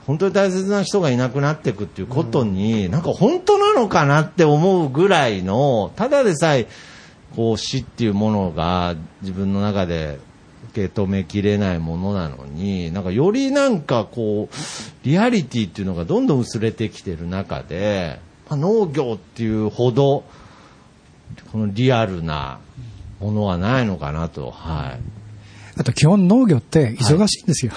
[0.06, 6.68] 本当に大切な人がいなくなっていくっていうことに、なんか本当なのかなって思うぐらいのただでさえ
[7.34, 10.18] こう死っていうものが自分の中で
[10.70, 14.54] 受け止めきれないものなのに、なんかよりなんかこう、
[15.06, 20.24] リアリティっていうのがどんどん薄れてきてる中で、まあ、農業っていうほど、
[21.52, 22.58] このリアルな
[23.20, 25.00] ものはないのかなと、はい。
[25.78, 27.72] あと基本農業って忙しいんですよ。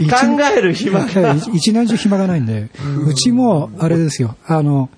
[0.00, 0.16] 一 考
[0.56, 1.34] える暇が。
[1.34, 2.68] 一一年中暇がないんで、
[3.06, 4.90] うちもあれですよ、あの、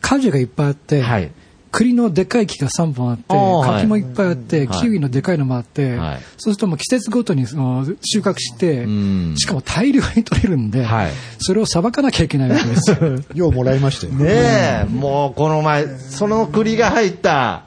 [0.00, 1.30] 果樹がいっぱいあって、はい
[1.72, 4.80] 栗のでかい木が3本あって、柿もいっぱいあって、はい。
[4.80, 6.20] キウイのでかいのもあって、はい。
[6.36, 11.12] そうするともう季節ごとにその収穫してん、しかも大量に取れるんで、はい。
[11.38, 12.96] それをさばかなきゃいけないわけですよ。
[13.34, 14.12] ようもらいましたよ。
[14.14, 17.64] ねえ、もうこの前、その栗が入った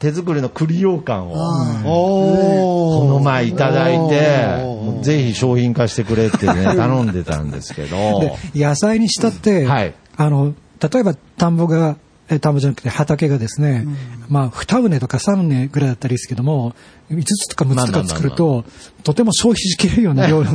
[0.00, 1.34] 手作りの栗羊羹を、
[1.84, 9.94] おこの前いただいて、ぜひ商品化してくれってね、頼んでたんですけど、で野菜にしたって、はい。
[10.16, 13.86] あの、例えば田んぼが、え田んぼじゃなくて畑がですね、
[14.28, 16.74] まあ、2畝とか3畝ぐらいだったらいいですけども、
[17.10, 18.64] 5つとか6つとか作ると、
[19.02, 20.52] とても消費しきれるような 量の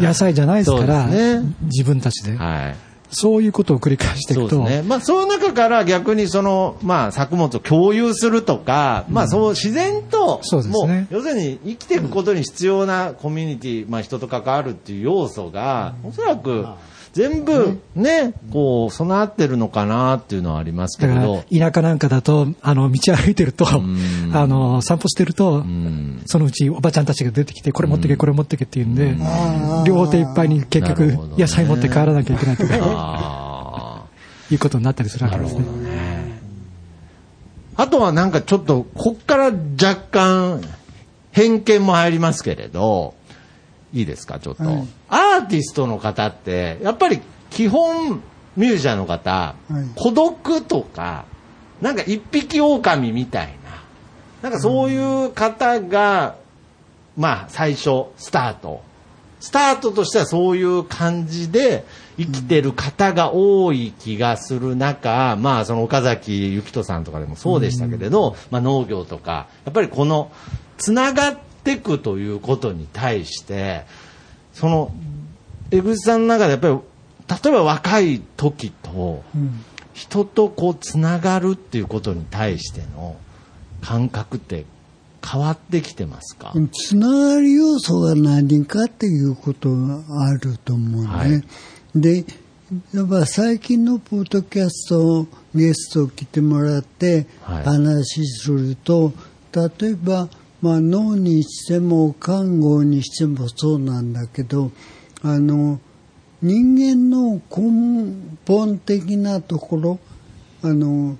[0.00, 1.42] 野菜じゃないですから、ね。
[1.64, 2.76] 自分たちで、はい。
[3.14, 4.88] そういうことを繰り返していくと、そうですね。
[4.88, 11.06] まあ、その中から逆にその、まあ、作物を共有するとか、まあ、そう、自然と、そうですね。
[11.10, 16.64] 要するに生きていくことに必要なコミュニティ、まあ、人と関わるっていう要素が、おそらく、
[17.12, 23.98] 全部、ね、こう、備わってるのかなっていうのはありますけど、田舎なんかだと、あの、道歩いてると、ん。
[24.32, 26.22] あの、散歩してると、ん。
[26.24, 29.14] そのうちおばちゃんたちが出てきて、これ持ってけ、これ持ってけって言うんで、
[29.84, 34.04] 両手いっぱいに結局野菜持って帰らなきゃいけないとか、あ
[34.50, 35.60] いうことになったりするわけですね。
[35.60, 36.32] ー
[37.76, 40.62] あとはなんかちょっと、こっから若干、
[41.30, 43.14] 偏見も入りますけれど、
[43.92, 44.64] いいですか、ちょっと。
[45.08, 48.22] アーティストの方って、やっぱり基本、
[48.56, 51.24] ミュージシャンの方、はい孤独とか、
[51.80, 53.82] なんか一匹狼みたいな、
[54.42, 56.36] なんかそういう方が、
[57.16, 58.82] まあ最初、スタート。
[59.40, 61.84] スタートとしてはそういう感じで
[62.16, 70.30] 生きてる方が多い気がする中、まあその岡崎幸人さんとかでもそうでしたけれど、まあ農業とか、やっぱりこの
[70.78, 73.84] つながっていくということに対して、
[74.52, 74.92] その
[75.70, 76.78] 江口さんの中でやっぱり
[77.44, 79.22] 例えば若い時と
[79.94, 83.16] 人とこうつながるっていうことに対しての
[83.80, 84.64] 感覚って
[85.24, 91.08] 変わってきてますか、つながり要素が何かっていうことがあると思うね。
[91.08, 91.44] はい。
[91.94, 92.24] で、
[92.92, 97.64] やっぱ最近のポッドキャストゲスト来てもらってはい。
[97.64, 99.12] 話すると、
[99.54, 100.28] 例えば、
[100.62, 104.70] まあ、脳にしても看護にしてもそうなんだけど
[105.22, 105.80] あの
[106.40, 108.14] 人間の根
[108.46, 109.98] 本的なところ
[110.62, 111.16] あの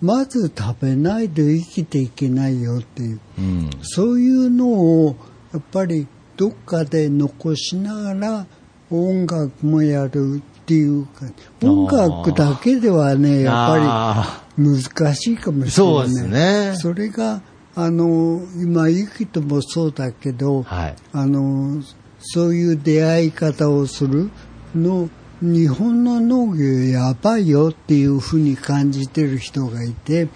[0.00, 3.70] まず食べないで生きていけないよっていううん。
[3.82, 5.16] そういうのを
[5.52, 8.46] やっぱりどっかで残しながら
[8.90, 11.26] 音楽もやるっていうか
[11.62, 13.72] 音楽だけではねやっぱ
[14.20, 15.70] あり難しいかもしれない。
[15.70, 16.74] そうですね。
[16.76, 17.42] それが
[17.74, 20.96] あの今ゆきともそうだけど、ーはい。
[21.12, 21.82] あの
[22.20, 24.30] そういう出会い方をする
[24.74, 25.08] の
[25.40, 30.28] 日本の農業やばいよっていうふうに感じてる人がいて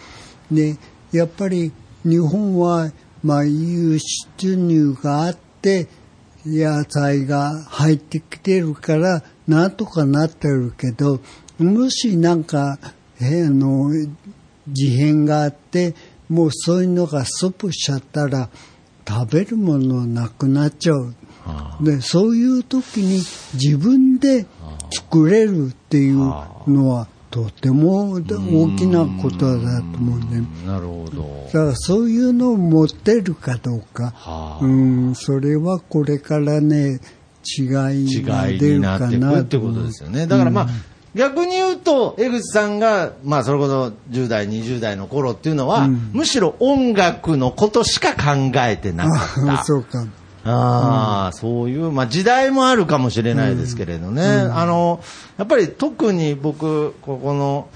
[0.50, 0.76] で
[1.12, 1.72] やっぱり
[2.02, 2.90] 日本は
[3.22, 5.86] まあ輸出入があって
[6.44, 11.20] 野菜が入ってきてるからなんとかなってるけど
[11.58, 12.78] もしなんか
[13.20, 13.90] えあの
[14.68, 15.94] 事変があって
[16.28, 18.48] もうそういうのがストップしちゃったら
[19.08, 21.14] 食べるものなくなっちゃう。
[21.80, 23.20] でそういう時に
[23.54, 24.46] 自分で
[24.90, 28.22] 作れるっていうのはとても大
[28.76, 30.66] きなことだと思うんで。
[30.66, 31.44] なるほど。
[31.46, 34.64] だからそういうのを持ってるかどうか、はあ。
[34.64, 37.00] うん、それはこれからね
[37.58, 40.26] 違いが出るかになっていくなってことですよね。
[40.26, 40.68] だからまあ、
[41.16, 49.60] 逆に言うと、江口さんが、まあ、それこそ10代、20代の頃っていうのは、むしろ音楽のことしか考えてなかった。
[49.60, 50.04] あ そうか。
[50.44, 54.22] ああ、そういう、まあ時代もあるかもしれないですけれどね。
[54.24, 55.00] あの、
[55.38, 57.68] やっぱり特に僕、ここの、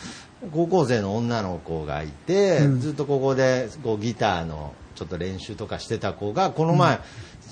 [0.52, 7.00] 高校生の女の子がいて、ずっとここでこうギターのちょっと練習とかしてた子が、この前、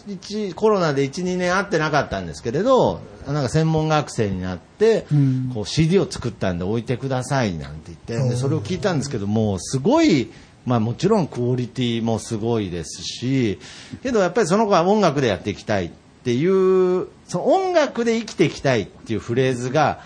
[0.06, 5.06] 一コロナで1、2年会ってなかったんですけれど、なんか専門学生になって、
[5.54, 10.30] こう CD を作ったんで置いてくださいなんて言って、でそれを聞いたんですけど、もうすごい、
[10.66, 13.58] まあもちろんクオリティもすごいですし、
[14.02, 15.90] けどやっぱりその子は音楽でやっていきたいっ
[16.24, 20.00] ていう、その音楽で生きていきたいっていうフレーズが、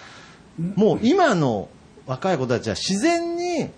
[0.76, 1.68] もう今の
[2.06, 3.70] 若い子たちは自然に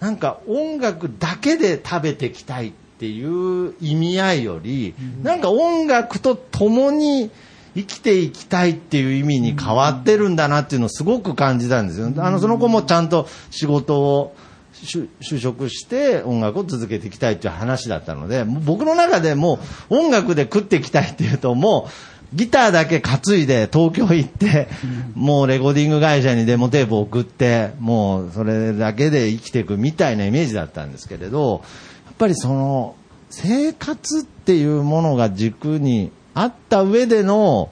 [0.00, 7.30] なんか音楽だけで食べていきたいっていう意味合いより、なんか音楽と共に
[7.74, 12.12] 生きていきたいっていう意味に変わってるんだなっていうのをすごく感じたんですよ。
[12.18, 14.36] あの、その子もちゃんと仕事を
[14.74, 24.68] 就就職して音楽を続けていきたいっていう話だったので、僕の中でもう音楽で食っていきたいっていうともう、ギターだけ担いで東京行って、
[25.14, 32.96] もうレコーディング会社にデモテープ送って、もうそれだけで生きていくみたいなイメージだったんですけれど、やっぱりその
[33.30, 37.70] 生活っていうものが軸にあった上での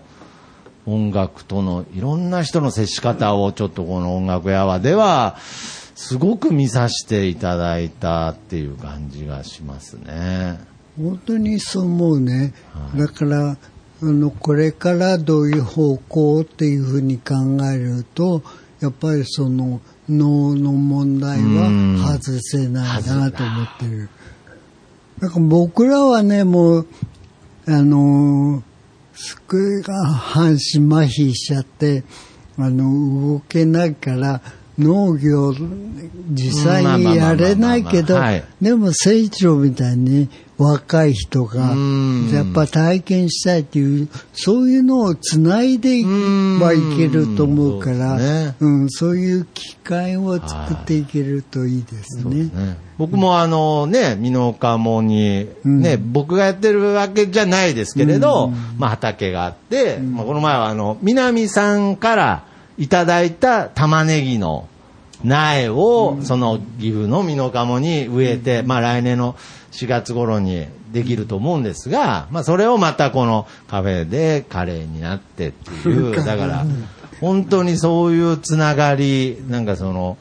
[0.86, 5.36] 音楽とのいろんな人の接し方をちょっとこの音楽やわでは、
[5.94, 10.58] すごく見させていただいたっていう感じがしますね。
[10.96, 12.54] 本当にそう思うね、
[12.96, 13.56] だからあ
[14.00, 17.34] のこれからどういう方向っていうふうに考
[17.72, 18.42] えると
[18.80, 24.08] やっぱりその脳の問題は外せないなと思ってる。
[25.20, 26.86] なんか僕らはねもう
[27.66, 28.62] あの
[29.14, 32.04] すっごい半身麻痺しちゃって
[32.56, 34.40] あの動けないから
[34.78, 35.54] 農業
[36.30, 38.18] 実際にやれないけど
[38.60, 42.30] でも成長みたいに若い人がうん。
[42.32, 46.08] やっぱ体験したいっていうそういうのをつないでいけ
[46.60, 48.56] ばいけると思うからね。
[48.58, 52.44] うん、そういう機会を作っていけるといいですね。
[52.44, 52.76] ね。
[52.98, 62.44] 僕もあのね、美濃加茂に、ね、僕がやってるわけじゃないですけれど、まあ畑があって、まあこの前はあの、南さんから
[62.76, 64.68] いただいた玉ねぎの
[65.24, 69.34] 苗を、その岐阜の美濃加茂に植えて、まあ来年の
[69.72, 76.64] 4月頃にできると思うんですが、まあそれをまたこのカフェでカレーになってっていう、だから、
[77.20, 80.18] 本当にそういうつながり、なんかその、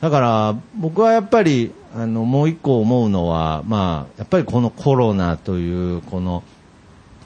[0.00, 6.44] だから僕はやっぱりあのもう一個思うのは、まあ、やっぱりこのコロナというこの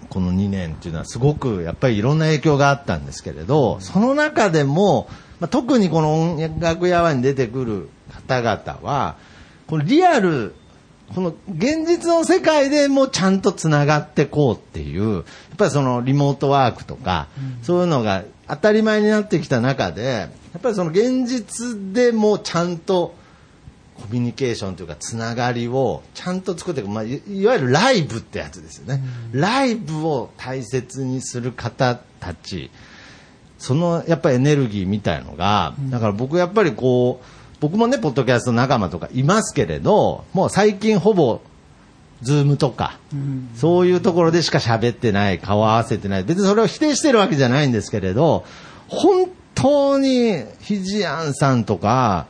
[0.08, 5.08] この2年っていうのはすごくやっぱりいろんな影響があったんですけれどその中でも、
[5.42, 7.88] まあ、特にこの音楽やわに出てくる
[8.28, 9.16] 方々は
[9.66, 10.54] このリアル
[11.16, 15.24] この現実の世界でもちゃんとつながってこうっていうやっ
[15.58, 17.26] ぱりそのリモートワークとか、
[17.62, 20.28] そういうのが当たり前になってきた中でや
[20.58, 23.12] っぱりその現実でもちゃんと
[23.96, 32.70] コミュニケーションというかつながりをちゃんと作っていく、まあ、いいわゆるライブってやつですよね、ライブを大切にする方たち
[33.62, 41.40] そのやっぱりエネルギーみたいのが、だから僕やっぱりこう、僕もね、ポッドキャスト仲間とかいますけれど、もう最近ほぼ、
[42.22, 42.98] ズームとか、
[43.54, 46.24] そういうところでしか喋ってない、顔合わせてない。
[46.24, 48.44] 別にそれを否定してるわけじゃないんですけれど、
[48.88, 52.26] 本当に、ひじやんさんとか、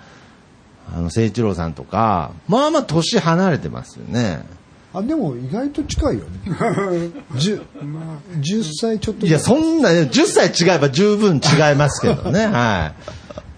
[0.94, 4.44] あの、聖一郎さんとか、まあまあ年離れてますよね。
[4.94, 6.28] あ、でも意外と近いよね。
[7.34, 7.62] 10,
[8.40, 9.26] 10歳ちょっと。
[9.26, 12.46] いや、そんな、10歳違えば十分違いますけどね。
[12.52, 12.92] は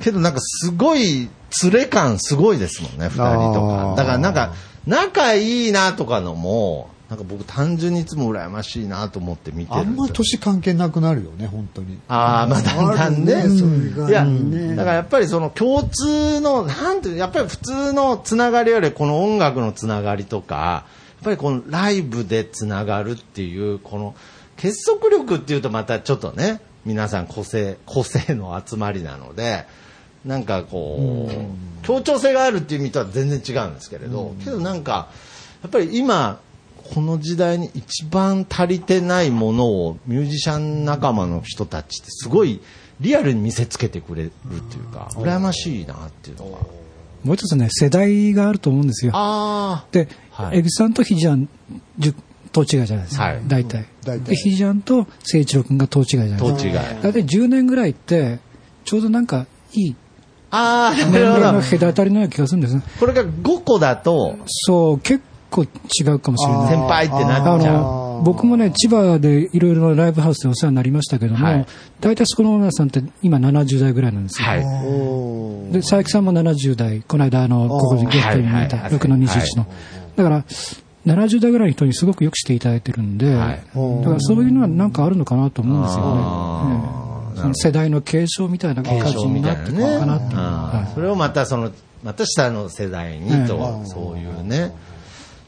[0.01, 0.05] い。
[0.05, 1.28] けどなんかすごい、
[1.62, 3.95] 連れ感すごいですもんね、二人とあか。
[3.95, 4.53] ーだからなんか、
[4.87, 10.09] 仲いいなとかのも、なんか僕単純にいつも羨ましいなと思って見てあんま。
[10.09, 11.99] 年関係なくなるよね、本当に。
[12.09, 13.47] ああ、まあだんだんね。
[13.47, 20.87] ねいや、がねだからやっぱりその共通の、なんていう、やっぱり普通のつながりよりこの音楽のつながりとか、
[21.24, 24.14] ぱりこのライブでつながるっていう、この
[24.56, 29.64] 結束力っていうとまたちょっとね、皆さん個性、 個性の集まりなので、
[30.24, 35.08] なんかこう、協調性があるっていう意味とは全然違うんですけれど、けどなんか、
[35.62, 36.40] やっぱり今、
[36.94, 42.60] この時代に一番足りてないものをミュージシャン仲間の人たちってすごい
[43.00, 46.58] リアルに見せつけてくれるっていうか、羨ましいなっていうのが。
[47.24, 49.12] もう一つね、世代があると思うんですよ。
[49.14, 51.48] あで、はいエグさんとヒジャン、
[51.98, 52.14] じゅ
[52.52, 53.24] 等違いじゃないですか。
[53.24, 53.86] はい大体。
[54.04, 56.56] 大体で、ヒジャンと聖一郎君が等違いじゃないあ、ですか。
[56.60, 56.74] 当違い。
[57.02, 58.38] 大体10年ぐらいって、
[58.84, 59.96] ちょうどなんかいい
[60.50, 61.40] ああ、年なるほど。
[61.40, 62.82] 齢の隔たりのような気がするんですね。
[63.00, 65.66] これが5個だと、そう、結構違
[66.10, 66.68] うかもしれない。
[66.68, 67.74] 先輩ってなあっちゃう。
[67.74, 71.66] の僕もね、千葉でいろいろライブハウスでお世話になりましたけども、はい
[72.00, 74.46] 大体そこのオーナーさんって今70代ぐらいなんですよ。
[74.46, 74.60] はい。
[75.74, 79.66] で、佐伯さんも70代、この間、あの、ここにゲストに見た、はいはい6の21の。
[80.16, 80.44] だから、
[81.06, 83.62] 70代ぐらいの人にすごくよくしていただいてるんで、はい。
[84.02, 87.34] だからそういうのはなんかあるのかなと思うんですよあね。
[87.36, 87.40] ええ。
[87.40, 90.38] その世代の継承みたいな感じになってくるのかなっていう。
[90.38, 90.94] あはー。
[90.94, 91.72] それをまたその、
[92.02, 94.72] また下の世代にと、はそういうね。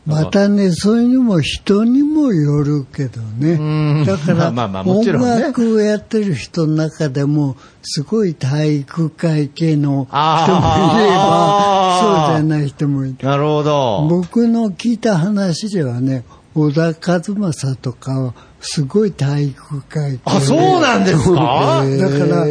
[0.07, 4.05] またね、そういうのも人にもよるけどんね。
[4.07, 13.17] だから、まあまあも音楽をやってる人の中でも、すごい体育会系の人もいれば、そうじゃない人もいる。
[13.21, 14.07] なるほど。
[14.09, 21.85] 僕の聞いた話ではね、小田和正とかは、すごい体育会系あ、そうなんですか？
[21.85, 22.47] だから、あ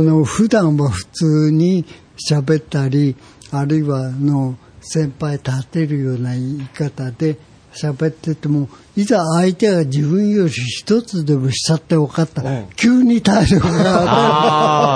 [0.00, 1.84] の、普段は普通に
[2.30, 3.16] 喋ったり、
[3.50, 4.56] あるいは、あの、
[4.90, 7.36] 先輩立てるような言い方で
[7.74, 12.42] 喋ってても、いざ相手が自分より一つでも下って分かった。
[12.42, 14.02] ら、急に体力が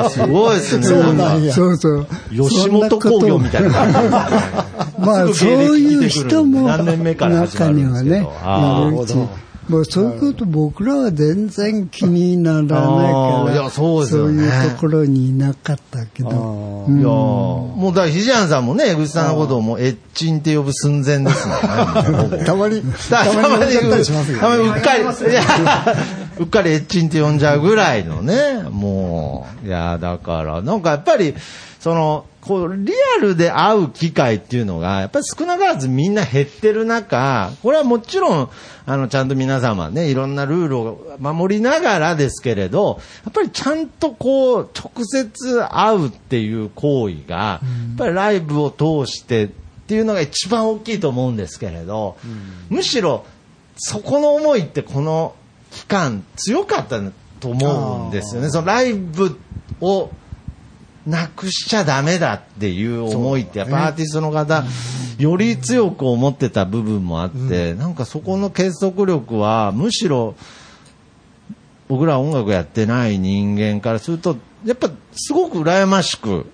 [0.01, 0.87] ああ、すごいですね。
[0.87, 1.53] そうなんや。
[1.53, 2.07] そうそう。
[2.31, 3.71] 吉本興業みたいな。
[4.99, 9.15] まあ、そういう人も中にはね、いるし、
[9.69, 14.43] もうそういうこと僕らは全然気にならないあから、ーいやそうですよね。
[14.43, 16.41] いうところにいなかったけど、いやー。
[16.41, 21.55] もうだから、ひじやんさんもね、江口さんのことをもう、エッチンって呼ぶ寸前ですも
[22.29, 22.45] んね。
[22.45, 24.39] たまに、たたまにたりしまにうね。
[24.39, 25.05] っかり、
[26.39, 31.35] うっかりエッチンって呼んじゃうぐらいのね、もう、いや、だから、なんかやっぱり、
[31.83, 38.51] その、こう、リアルで会う機会っていうのが、やっぱり少なからずみんな減ってる中、これはもちろん、
[38.87, 47.61] あの、ちゃんと皆様ね、いろんなルールを守りながらですけれど、やっぱりちゃんとこう、直接会うっていう行為が、や
[47.95, 49.49] っぱりライブを通してっ
[49.89, 52.17] ていうのが一番大きいと思うんですけれど、
[52.71, 53.25] むしろ、
[53.77, 55.35] そこの思いってこの
[55.73, 57.01] 期間強かった
[57.41, 58.51] と思うんですよね。
[58.51, 59.37] そのライブ
[59.81, 60.11] を
[61.07, 64.65] なくしちゃダメだっていう思いってやっぱアーティストの方、
[65.19, 70.37] より強く思ってた部分もあって、なんかそこの結束力はむしろ
[71.89, 76.47] 僕ら音楽やってない人間からすると、やっぱすごく羨ましく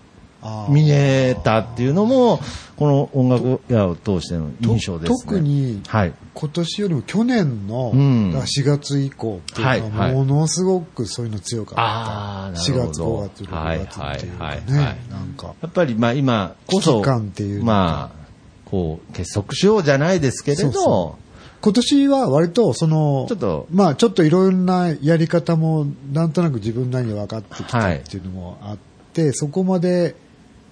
[0.68, 2.40] 見えたっていうのも、
[2.76, 5.18] この音楽屋を通しての印象ですね。
[5.24, 6.12] 特にはい。
[6.34, 11.82] 今年よりも去年の、うんだから4月以降っていうのはいははいものすごくそういうの強かった。
[11.82, 14.96] あーな4るほど月、5月、6月っていうかはいはいはいねはい。
[15.10, 15.54] なんか。
[15.60, 18.18] やっぱりまあ今こそ、危機感っていうのかまあ、
[18.64, 21.18] こう、結束しようじゃないですけれど、そうそ
[21.60, 28.78] 今年は割とその、ちょっとまあちょっといろんなやり方もなんとなく自分なりに分かってきたはいっていうのもあっ
[29.12, 30.14] て、そこまで、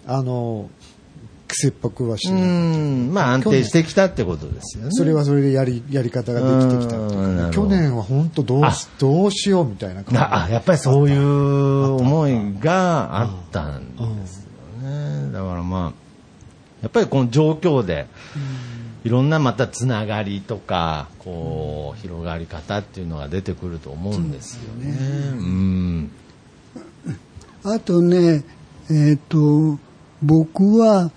[0.06, 0.70] あの、
[1.48, 2.42] 切迫はしうない。
[2.42, 4.90] ん、まあ安定してきたってことですよね。
[4.92, 8.62] それはそれでやり、やり方ができてきた去年は本当どう
[8.98, 10.14] どうしようみたいな感
[10.48, 10.52] じ。
[10.52, 14.46] やっぱりそういう思いがあったんです
[14.82, 15.32] よね。
[15.32, 15.92] だからまあ、
[16.82, 18.06] やっぱりこの状況で、
[19.04, 24.96] いろんなまたつながりとか、こう、広がり方っていうのが出てくると思うんですよね。
[25.32, 26.10] うん。
[27.62, 28.44] あとね、
[28.90, 29.78] えっ、と、
[30.26, 31.12] 僕は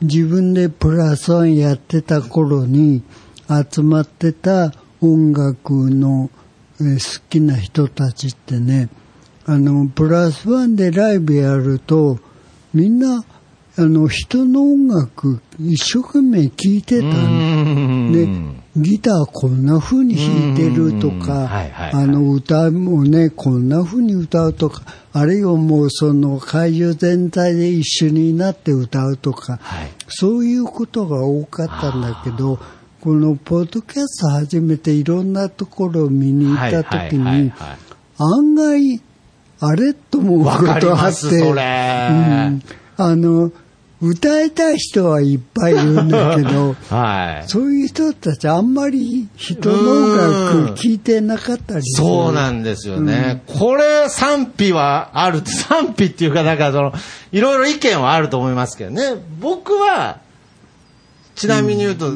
[0.00, 3.02] 自分でプラスワンやってた頃に
[3.48, 6.30] 集まってた音楽の、
[6.80, 8.88] えー好きな人たちってね、
[9.46, 12.18] あの、プラスワンでライブやると、
[12.72, 13.24] みんな、
[13.76, 18.12] あの、人の音楽一生懸命聴いてたの。
[18.12, 18.28] で、
[18.76, 29.90] ギターこんな風に弾いてるとうんかはいはいはい、あの歌もね、こんな風に歌うとか、あるいはもうその会場全体で一緒になって歌うとか、はい。
[30.08, 32.58] そういうことが多かったんだけど、
[33.00, 37.78] このポッドキャスト始めていろんなところを見に行った時はいはいはいに、はい。
[38.18, 39.02] 案外、
[39.60, 40.50] あれと思うこ
[40.80, 42.62] とがあって、うん。
[42.96, 43.52] あの、
[44.06, 47.48] 歌いたい人はいっぱいいるんだけど、 はい。
[47.48, 53.42] そういう人たちあんまり人の音楽聴いてなかったりするそうなんですよね。
[53.46, 56.92] これ賛否はある、 賛否っていうか、だからその、
[57.32, 59.14] いろいろ意見はあると思いますけどね。
[59.40, 60.18] 僕は、
[61.34, 62.12] ちなみに言うと、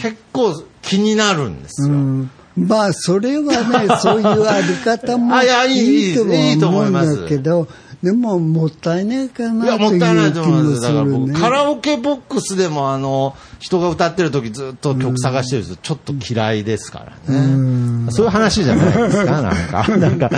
[0.00, 1.94] 結構気になるんですよ。
[1.94, 7.66] うんまあ、それはね、そういうあり方も あいやいと思うん思いますだけど、
[8.02, 10.80] でも、もったいないかいや、なともったいないと思います。
[10.80, 11.32] だから僕。
[11.32, 18.10] カラオケボックスでも、あの、人が歌ってる時ずっと曲探してる人、ちょっと嫌いですからね。
[18.10, 19.86] そういう話じゃないですか、なんか。
[19.96, 20.30] なんか、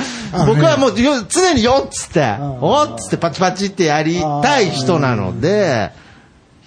[0.47, 5.93] 僕はもうよ常によっつって、おっつってパチパチってやりたい人なので、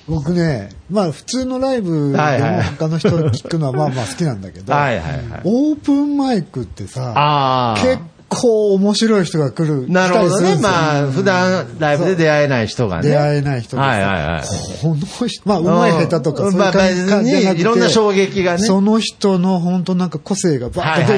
[0.08, 5.41] 僕ね、まあ普通のライブでも他の人聞くのはまあまあ好きなんだけど、はいはいはい。
[5.43, 7.76] オープンマイクってさ。
[7.78, 9.90] 結構面白い人が来る。
[9.90, 10.58] なるほどね。
[10.62, 13.10] まあ、普段ライブで出会えない人がね。
[13.10, 14.44] 出会えない人はいはいはい。
[14.82, 21.14] この人、まあ、うまい下手とか、うんそういう感じじいろんな衝撃がねその人の本当なんか個性がバーッと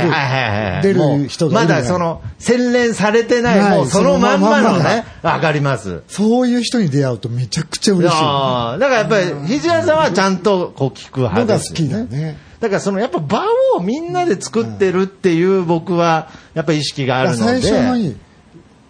[0.83, 6.03] 出る、出る人がまだその、洗練されてない、もうそのまんまそのね、わかります。
[6.07, 8.19] そういう人に出会うとめちゃくちゃい嬉しい。
[8.19, 12.48] だからやっぱり、肘屋さんはちゃんとこう聞く派のが好ですよきだね。
[12.59, 13.45] だからそのやっぱ場
[13.77, 17.41] をみんなで作ってるっていう僕はやっぱ意識があるので。
[17.41, 18.17] 最初のに、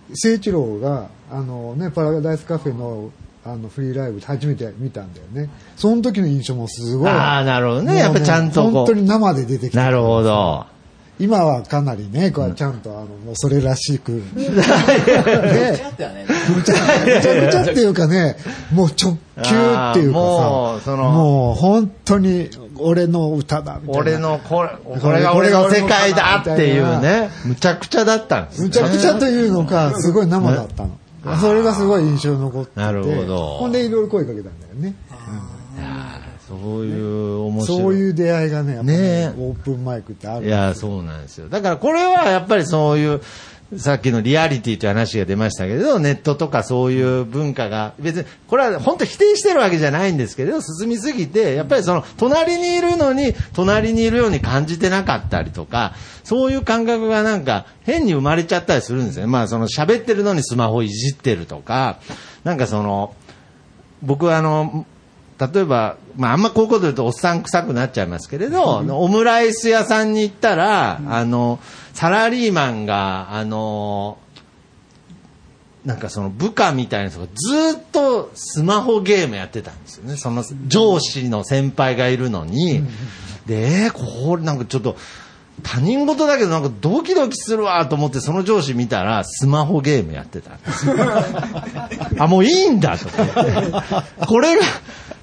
[0.10, 3.12] 誠一郎が、あのね、パラダイスカフェの、
[3.46, 5.50] あの、フリーライブ初めて見たんだよね。
[5.76, 7.10] その時の印象もすごい。
[7.10, 7.98] ああ、なるほどね。
[7.98, 8.72] やっぱちゃんとこう。
[8.72, 9.84] 本当に生で出てきた。
[9.84, 10.66] なるほど。
[11.20, 14.24] 今はかなりね、こうちゃんと、あの、もうそれらしく。
[14.36, 14.46] ね、
[16.56, 18.38] むちゃむちゃくちゃっていうかね、
[18.74, 22.50] もう直球っていうかさ、あーもうそのもう本当に
[22.82, 24.00] 俺の歌だみたいな。
[24.00, 24.70] 俺のこれ、
[25.00, 27.30] これが俺の世界だっていうね。
[27.46, 28.68] むちゃくちゃだったんですね。
[28.68, 31.38] むちゃくちゃというのか、すごい生だったの。
[31.38, 32.80] それがすごい印象に残ってて。
[32.80, 34.96] なるほどほんでいろいろ声かけたんだよね。
[36.48, 37.78] そういう面白い。
[37.82, 40.48] そういう出会いがね、やっぱねね、オープンマイクってある。
[40.48, 41.48] いや、そうなんですよ。
[41.48, 43.22] だからこれはやっぱりそういう、
[43.78, 55.94] さっきのリアリティという話が出ましたけど、ネットとかそういう文化が、別に、これは本当否定してるわけじゃないんですけれど、進みすぎて、やっぱりその、隣にいるのに、隣にいるように感じてなかったりとか、
[56.24, 59.32] そういう感覚がなんか変に生まれちゃったりするんですよね。
[59.32, 62.00] まあその喋ってるのにスマホいじってるとか、
[62.44, 63.14] なんかその、
[64.02, 64.86] 僕はあの、
[65.40, 68.62] 例えば、まあ、あんまこういうこと言うとおっさん臭くなっちゃいますけれど、
[68.92, 71.60] オムライス屋さんに行ったら、あの、
[72.00, 74.20] サラリーマンが、あの、
[75.84, 80.16] なんかその部下みたいな人がずっとスマホゲームやってたんですよね。
[80.16, 82.84] その上司の先輩がいるのに。
[83.48, 84.96] で、えーこれなんかちょっと、
[85.62, 90.96] 他人事だけどなんかドキドキするわと思ってその上司見たらスマホゲームやってたんですよ。
[92.18, 93.82] あ、もういいんだと思っ
[94.22, 94.26] て。
[94.26, 94.62] これが、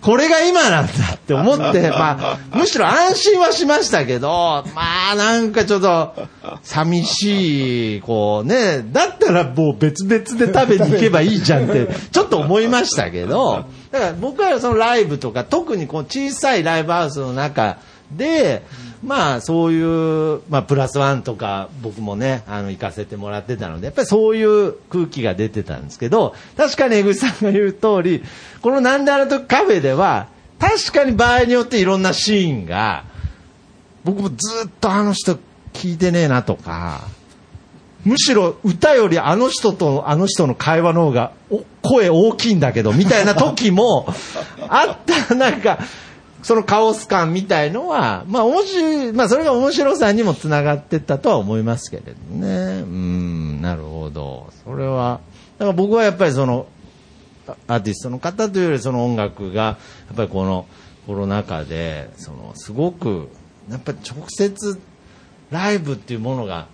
[0.07, 6.15] これが今なんだって思って、 まあ、むしろ安心はしましたけど、まあなんかちょっと、
[6.63, 17.79] 寂しい、こうね、だったらもう別々で食べに行けばいいじゃんって、 ちょっと思いましたけど、だから僕はそのライブとか、特にこう小さいライブハウスの中
[18.13, 18.63] で、
[19.03, 28.23] まあそういう、まあプラスワンとか僕もね、あの行かせてもらってたので、やっぱりそういう空気が出てたんですけど、確かに江口さんが言う通り、
[28.63, 30.29] このなんであの時カフェでは、
[30.59, 33.05] 確かに場合によっていろんなシーンが、
[34.05, 34.37] 僕もず
[34.69, 35.39] っとあの人
[35.73, 37.03] 聞いてねえなとか、
[38.05, 41.33] むしろ歌よりあの人とあの人の会話の方が
[41.83, 44.07] 声大きいんだけど、みたいな時も
[44.69, 44.97] あっ
[45.27, 45.81] た、なんか、
[46.47, 52.83] そのカオス感みたいのは、まあ面白い、まあそれが面白さにもつながってったとは思いますけれどね。
[52.83, 54.53] うん、なるほど。
[54.65, 55.19] それは、
[55.59, 56.69] だから僕はやっぱりその、
[57.67, 59.77] アーティストの方というよりその音楽が、や
[60.13, 60.67] っぱりこの
[61.09, 63.29] コロナ禍で、そのすごく、
[63.69, 64.81] やっぱり直接
[65.51, 66.69] ライブっていうものが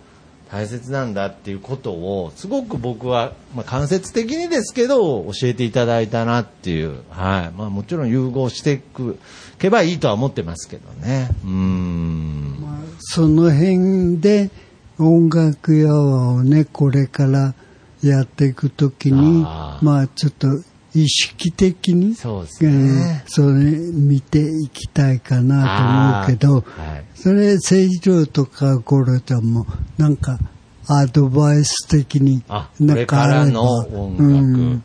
[0.53, 7.59] 大切なんだっていうことを、すごく僕は、まあ、間接的にですけど、教えていただいたなっていう、はい。
[7.59, 9.19] まあ、もちろん融合していく、
[9.59, 11.31] けばいいとは思ってますけどね。
[11.43, 12.57] うーん。
[12.99, 14.51] その辺で
[14.99, 17.55] 音楽や輪をね、これから
[18.03, 19.43] やっていくときに、
[19.81, 20.49] まあちょっと
[20.95, 23.23] 意識的に、そうですね。
[23.25, 23.53] えーそれ
[23.93, 27.05] 見ていきたいかなと思うけど、はい。
[27.15, 29.67] それ、誠一郎とかゴロちゃんも、
[29.97, 30.39] なんか、
[30.87, 34.25] アドバイス的に、あなんかあればこれからの音楽。
[34.25, 34.85] うん。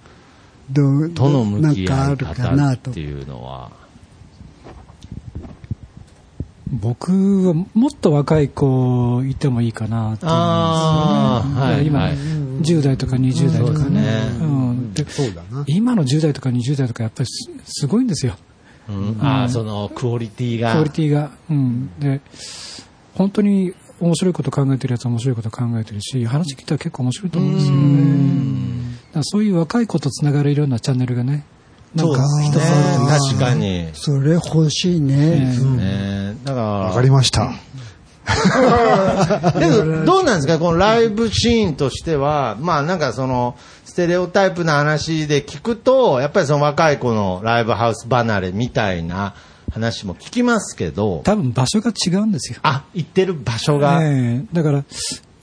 [0.70, 3.00] どうとの向き合いなんかあるかなと方って。
[3.02, 3.72] いうのは。
[6.72, 14.02] 僕はもっと若い子いてもいいかなと思うんですよね今、はい10代とか20代とかね。
[15.68, 17.52] 今の10代とか20代とかやっぱりす
[17.82, 18.36] すごいんですよ。
[18.90, 20.74] うん、ああ、その、クオリティが。
[20.74, 21.32] クオリティが。
[21.50, 21.90] うん。
[22.00, 22.22] で、
[23.16, 28.98] 本当に面白いこと考えてるやつは面白いこと考えてるし、話聞いたら結構面白いと思うんですよね。
[29.08, 31.44] だからそういう若い子とつながれるようなチャンネルがね、
[31.98, 33.90] なんかね一つあるといいな確かに。
[33.94, 35.58] それ欲しいね。
[35.76, 37.52] ねだから、わかりました。
[39.60, 40.60] でも、どうなんですか？
[40.60, 49.34] このライブシーンとしては、まあなんかその、ステレオタイプな話で聞くと、やっぱりその若い子のライブハウス離れみたいな
[49.72, 52.60] 話も聞きますけど、多分場所が違うんですよ。
[52.64, 54.84] あ、行ってる場所が、ええだから、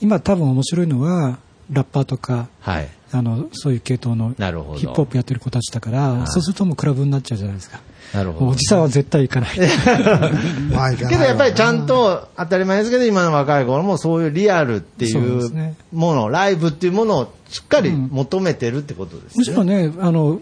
[0.01, 1.39] 今多分面白いのは、
[1.71, 2.89] ラッパーとか、はい。
[3.13, 7.81] あの、そういう系統のヒップホップやってる子たちだから、そうするともうクラブになっちゃうじゃないですか。
[8.13, 9.59] なるほどおじさんは絶対行かない。
[10.73, 15.53] まあいかないわけどやっぱりちゃんと当たり前ですけど今の若い頃もそういうリアルっていそう
[15.93, 19.33] もの、ライブっていうものをしっかり求めてるってことですね。
[19.37, 20.41] むしろね、あの、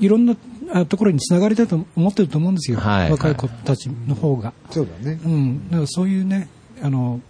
[0.00, 0.36] いろんな
[0.72, 2.78] あところにつながりたいと思ってると思うんですよ。
[2.78, 4.52] はい若い子たちの方が。
[4.70, 5.18] そうだね。
[5.24, 5.70] うん。
[5.70, 6.48] だからそういうね、
[6.82, 7.20] あの、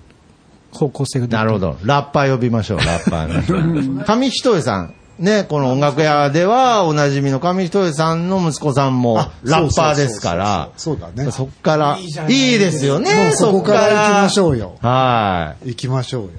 [0.76, 1.76] 方向性がなるほど。
[1.84, 4.04] ラッパー呼びましょう、ラッパーの。
[4.04, 4.94] 上一重さん。
[5.18, 10.70] ね、この音楽屋ではおなじみの上一重さんの息子さんもあラッパーですから。
[10.76, 14.54] そうだねそっから、いいですよね、そこから行きましょう。
[14.54, 14.76] うよ。
[14.82, 15.68] はい。
[15.70, 16.30] 行きましょうよ。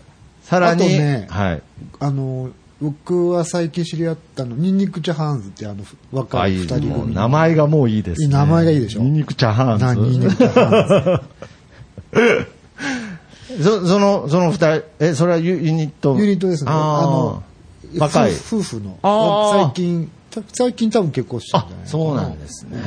[0.43, 1.61] さらに、あとねはい。
[1.99, 8.27] あの、僕は最近知り合ったの、ニンニクチャハンズってあの、若あい二人組名前がもういいですね。
[8.27, 9.85] 名前がいいでしょニンニクチャハンズ。
[9.85, 11.23] なニンニクチャハ
[13.61, 16.15] そその、その二人、え、それはユユニット？
[16.17, 16.71] ユニットですね。
[16.71, 18.33] ああのー、若い。
[18.33, 18.99] 夫夫婦の
[19.53, 22.77] 最近、た最近多分結婚してるんあじゃない、そうなんですね。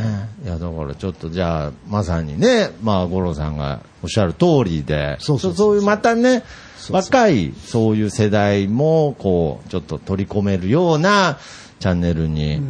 [0.45, 6.43] いや、だからちょっとじゃあ、まさにね、まあ、五郎さんがおっしゃる通りで、そうそうそうそういうまたね、
[6.91, 11.39] 若い、そういう世代も、こう、ちょっと取り込めるような
[11.79, 12.61] チャンネルに、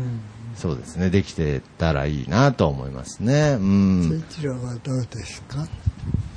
[0.57, 3.57] そうですね、できてたらいいなと思いますね。
[3.59, 4.23] うん。
[4.29, 5.67] そちらはどうですか？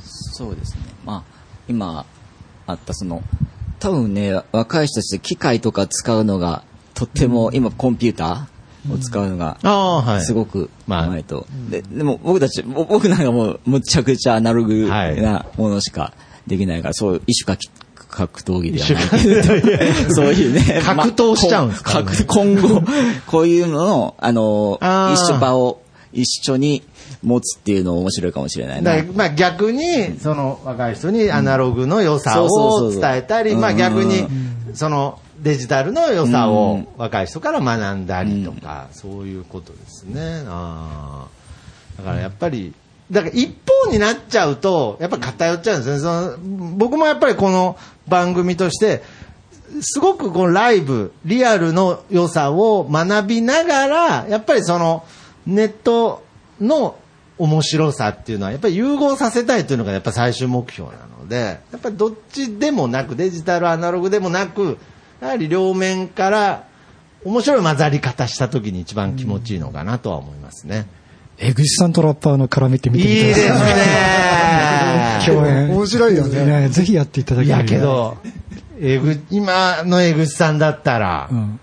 [0.04, 0.82] そうですね。
[1.04, 2.06] まあ、今
[2.68, 3.22] あったその、
[3.80, 9.58] 多分ね、若い人たち機械とか使うのが、とっても、今コンピューターを使うのが。
[10.22, 11.48] すごくまあうまいと。
[11.70, 16.14] ででも僕たち、ぼ僕なんかもうむちゃくちゃアナログなものしか
[16.48, 19.22] できないから、そういう一種格格闘技ではない。
[19.22, 20.82] けど、そういうね。
[20.84, 22.82] 格闘しちゃうんですかまあ格今後、
[23.26, 24.80] こういうのの、あの、
[25.14, 25.83] 一緒場を
[26.14, 26.84] 一緒に
[27.22, 29.04] 持つっていうの面白いかもしれないな。
[29.14, 34.28] まあ逆に、その若い人にアナログの良さを伝えたり、うんまあ逆に、
[34.74, 40.44] そのデジタルの良さうをん若い人から学んだりとか、そういうことですね。
[40.48, 42.74] あーだからやっぱり、
[43.12, 43.54] だから一
[43.86, 46.00] 方になっちゃうと、やっぱ偏っちゃうんですね。
[46.00, 46.38] その
[46.78, 49.04] 僕もやっぱりこの番組として、
[49.82, 55.04] すごくこのライブ、リアルの良さを学びながら、やっぱりその
[55.46, 56.24] ネット
[56.62, 56.98] の
[57.38, 64.78] 面白さっていうのは、やっぱり融合させたいというのがやっぱ最終目標なので、やっぱりどっちでもなく、デジタル、アナログでもなく、
[65.22, 66.68] やはり両面から
[67.26, 70.88] 面白い混ざり方した時に一番気持ちいいのかなとは思いますね。
[71.38, 73.56] 江口さんとラッパーの絡めてみてみたいいいですね。
[75.26, 75.72] 共演。
[75.72, 76.70] 面白いよね。
[76.70, 77.60] ぜひやっていただきたい。
[77.60, 78.18] いやけど、
[78.80, 81.60] えぐ、今の江口さんだったら、うん。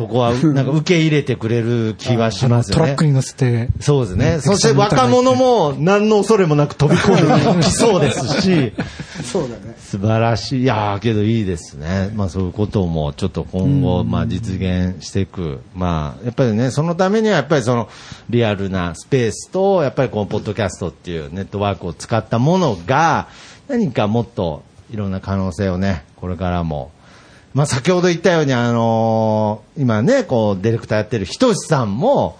[0.00, 2.82] そこは なんか受け入れてくれる気はしますよね。
[2.82, 4.32] トラックに乗せて、そうですね。
[4.36, 8.72] うんそして若者も何の恐れもなく飛び込んできそうですし、
[9.22, 9.76] そうだね。
[9.78, 10.62] 素晴らしい。
[10.62, 12.10] いやーけどいいですね。
[12.14, 15.60] まあそういうこともちょっと今後、まあ実現していく。
[15.74, 17.88] まあやっぱりね、そのためにはやっぱりその
[18.30, 23.28] リアルなスペースと、やっぱりこのポッドキャストっていうネットワークを使ったものが、
[23.68, 26.90] 何かもっといろんな可能性をね、これからも
[27.54, 32.38] まあ、先ほど言ったように、あのー今ね、こう、ディレクターやってるひとしさんも、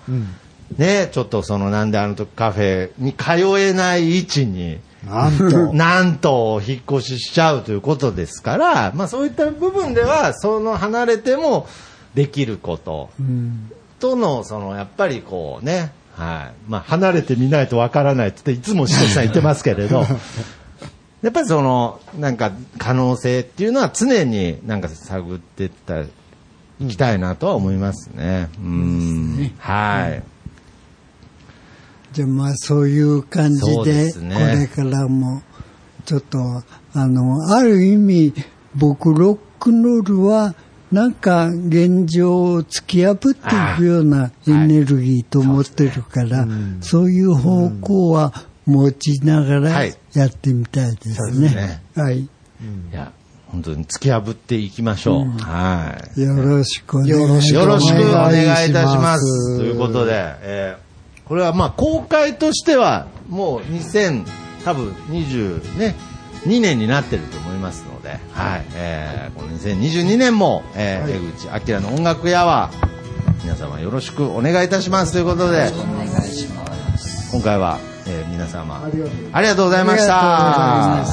[0.77, 5.73] ね、ちょっとその、なんであの時カフェに通えない位置になんと。
[5.75, 11.67] なんと引っ越ししちゃうということですから、まあそういった部分では、その離れても
[12.15, 13.11] できること
[13.99, 16.71] との、そのやっぱりこうね、はい。
[16.71, 20.07] まあ離れてみないとわからないっていつもしさん言ってますけれど、
[21.23, 26.07] やっぱりその、なんか可能性っていうのは常になんか探っていった、い
[26.89, 28.49] きたいなとは思いますね。
[28.59, 29.53] うん。
[29.59, 30.23] はい。
[32.13, 35.43] じゃあまあそういう感じでこれからも、
[36.07, 36.39] ちょっと、
[36.95, 38.35] あの、ある意味、
[38.75, 40.55] 僕、ロックンロールは、
[40.91, 43.35] なんか現状を突き破ってい
[43.77, 46.49] くようなエネルギーと思ってるから、
[46.81, 48.33] そういう方向は
[48.71, 51.83] 持ちながらはいやってみたいですねね。
[51.95, 52.21] はい。
[52.21, 52.29] い
[52.93, 53.13] や、
[53.49, 55.39] 本当に突き破っていきましょう。
[55.41, 56.21] はい。
[56.21, 57.55] よろしくお願いします。
[57.55, 59.59] よろしくお願いいたしお願まいしますす。
[59.59, 60.91] ということで、えー
[61.31, 64.27] これはまあ公開としてはもう2000
[64.65, 65.95] 多分20ね
[66.45, 72.73] 2年になってると思いますので、はい、えーこの2022年も、えー江口明の音楽屋は
[73.45, 75.71] 皆様よろしくお願いいたしますということで、
[77.33, 78.83] 今回は、えー皆様
[79.33, 81.05] ありがとうございました。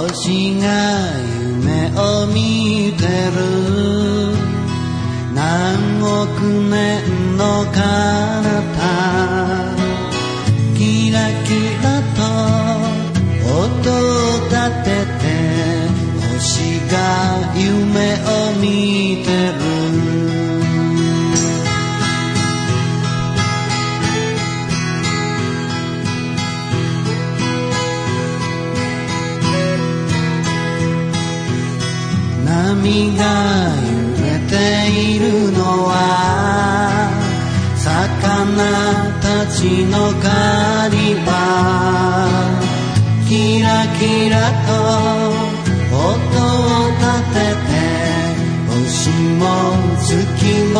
[0.00, 0.66] 星が
[1.40, 3.10] 夢を見てる
[5.34, 8.59] 何億年の彼
[39.60, 42.24] 魚たちの狩りは
[43.28, 44.34] キラキラ
[44.66, 44.72] と
[45.92, 47.76] 音を立てて
[48.70, 49.44] 星も
[49.98, 50.08] 月
[50.72, 50.78] も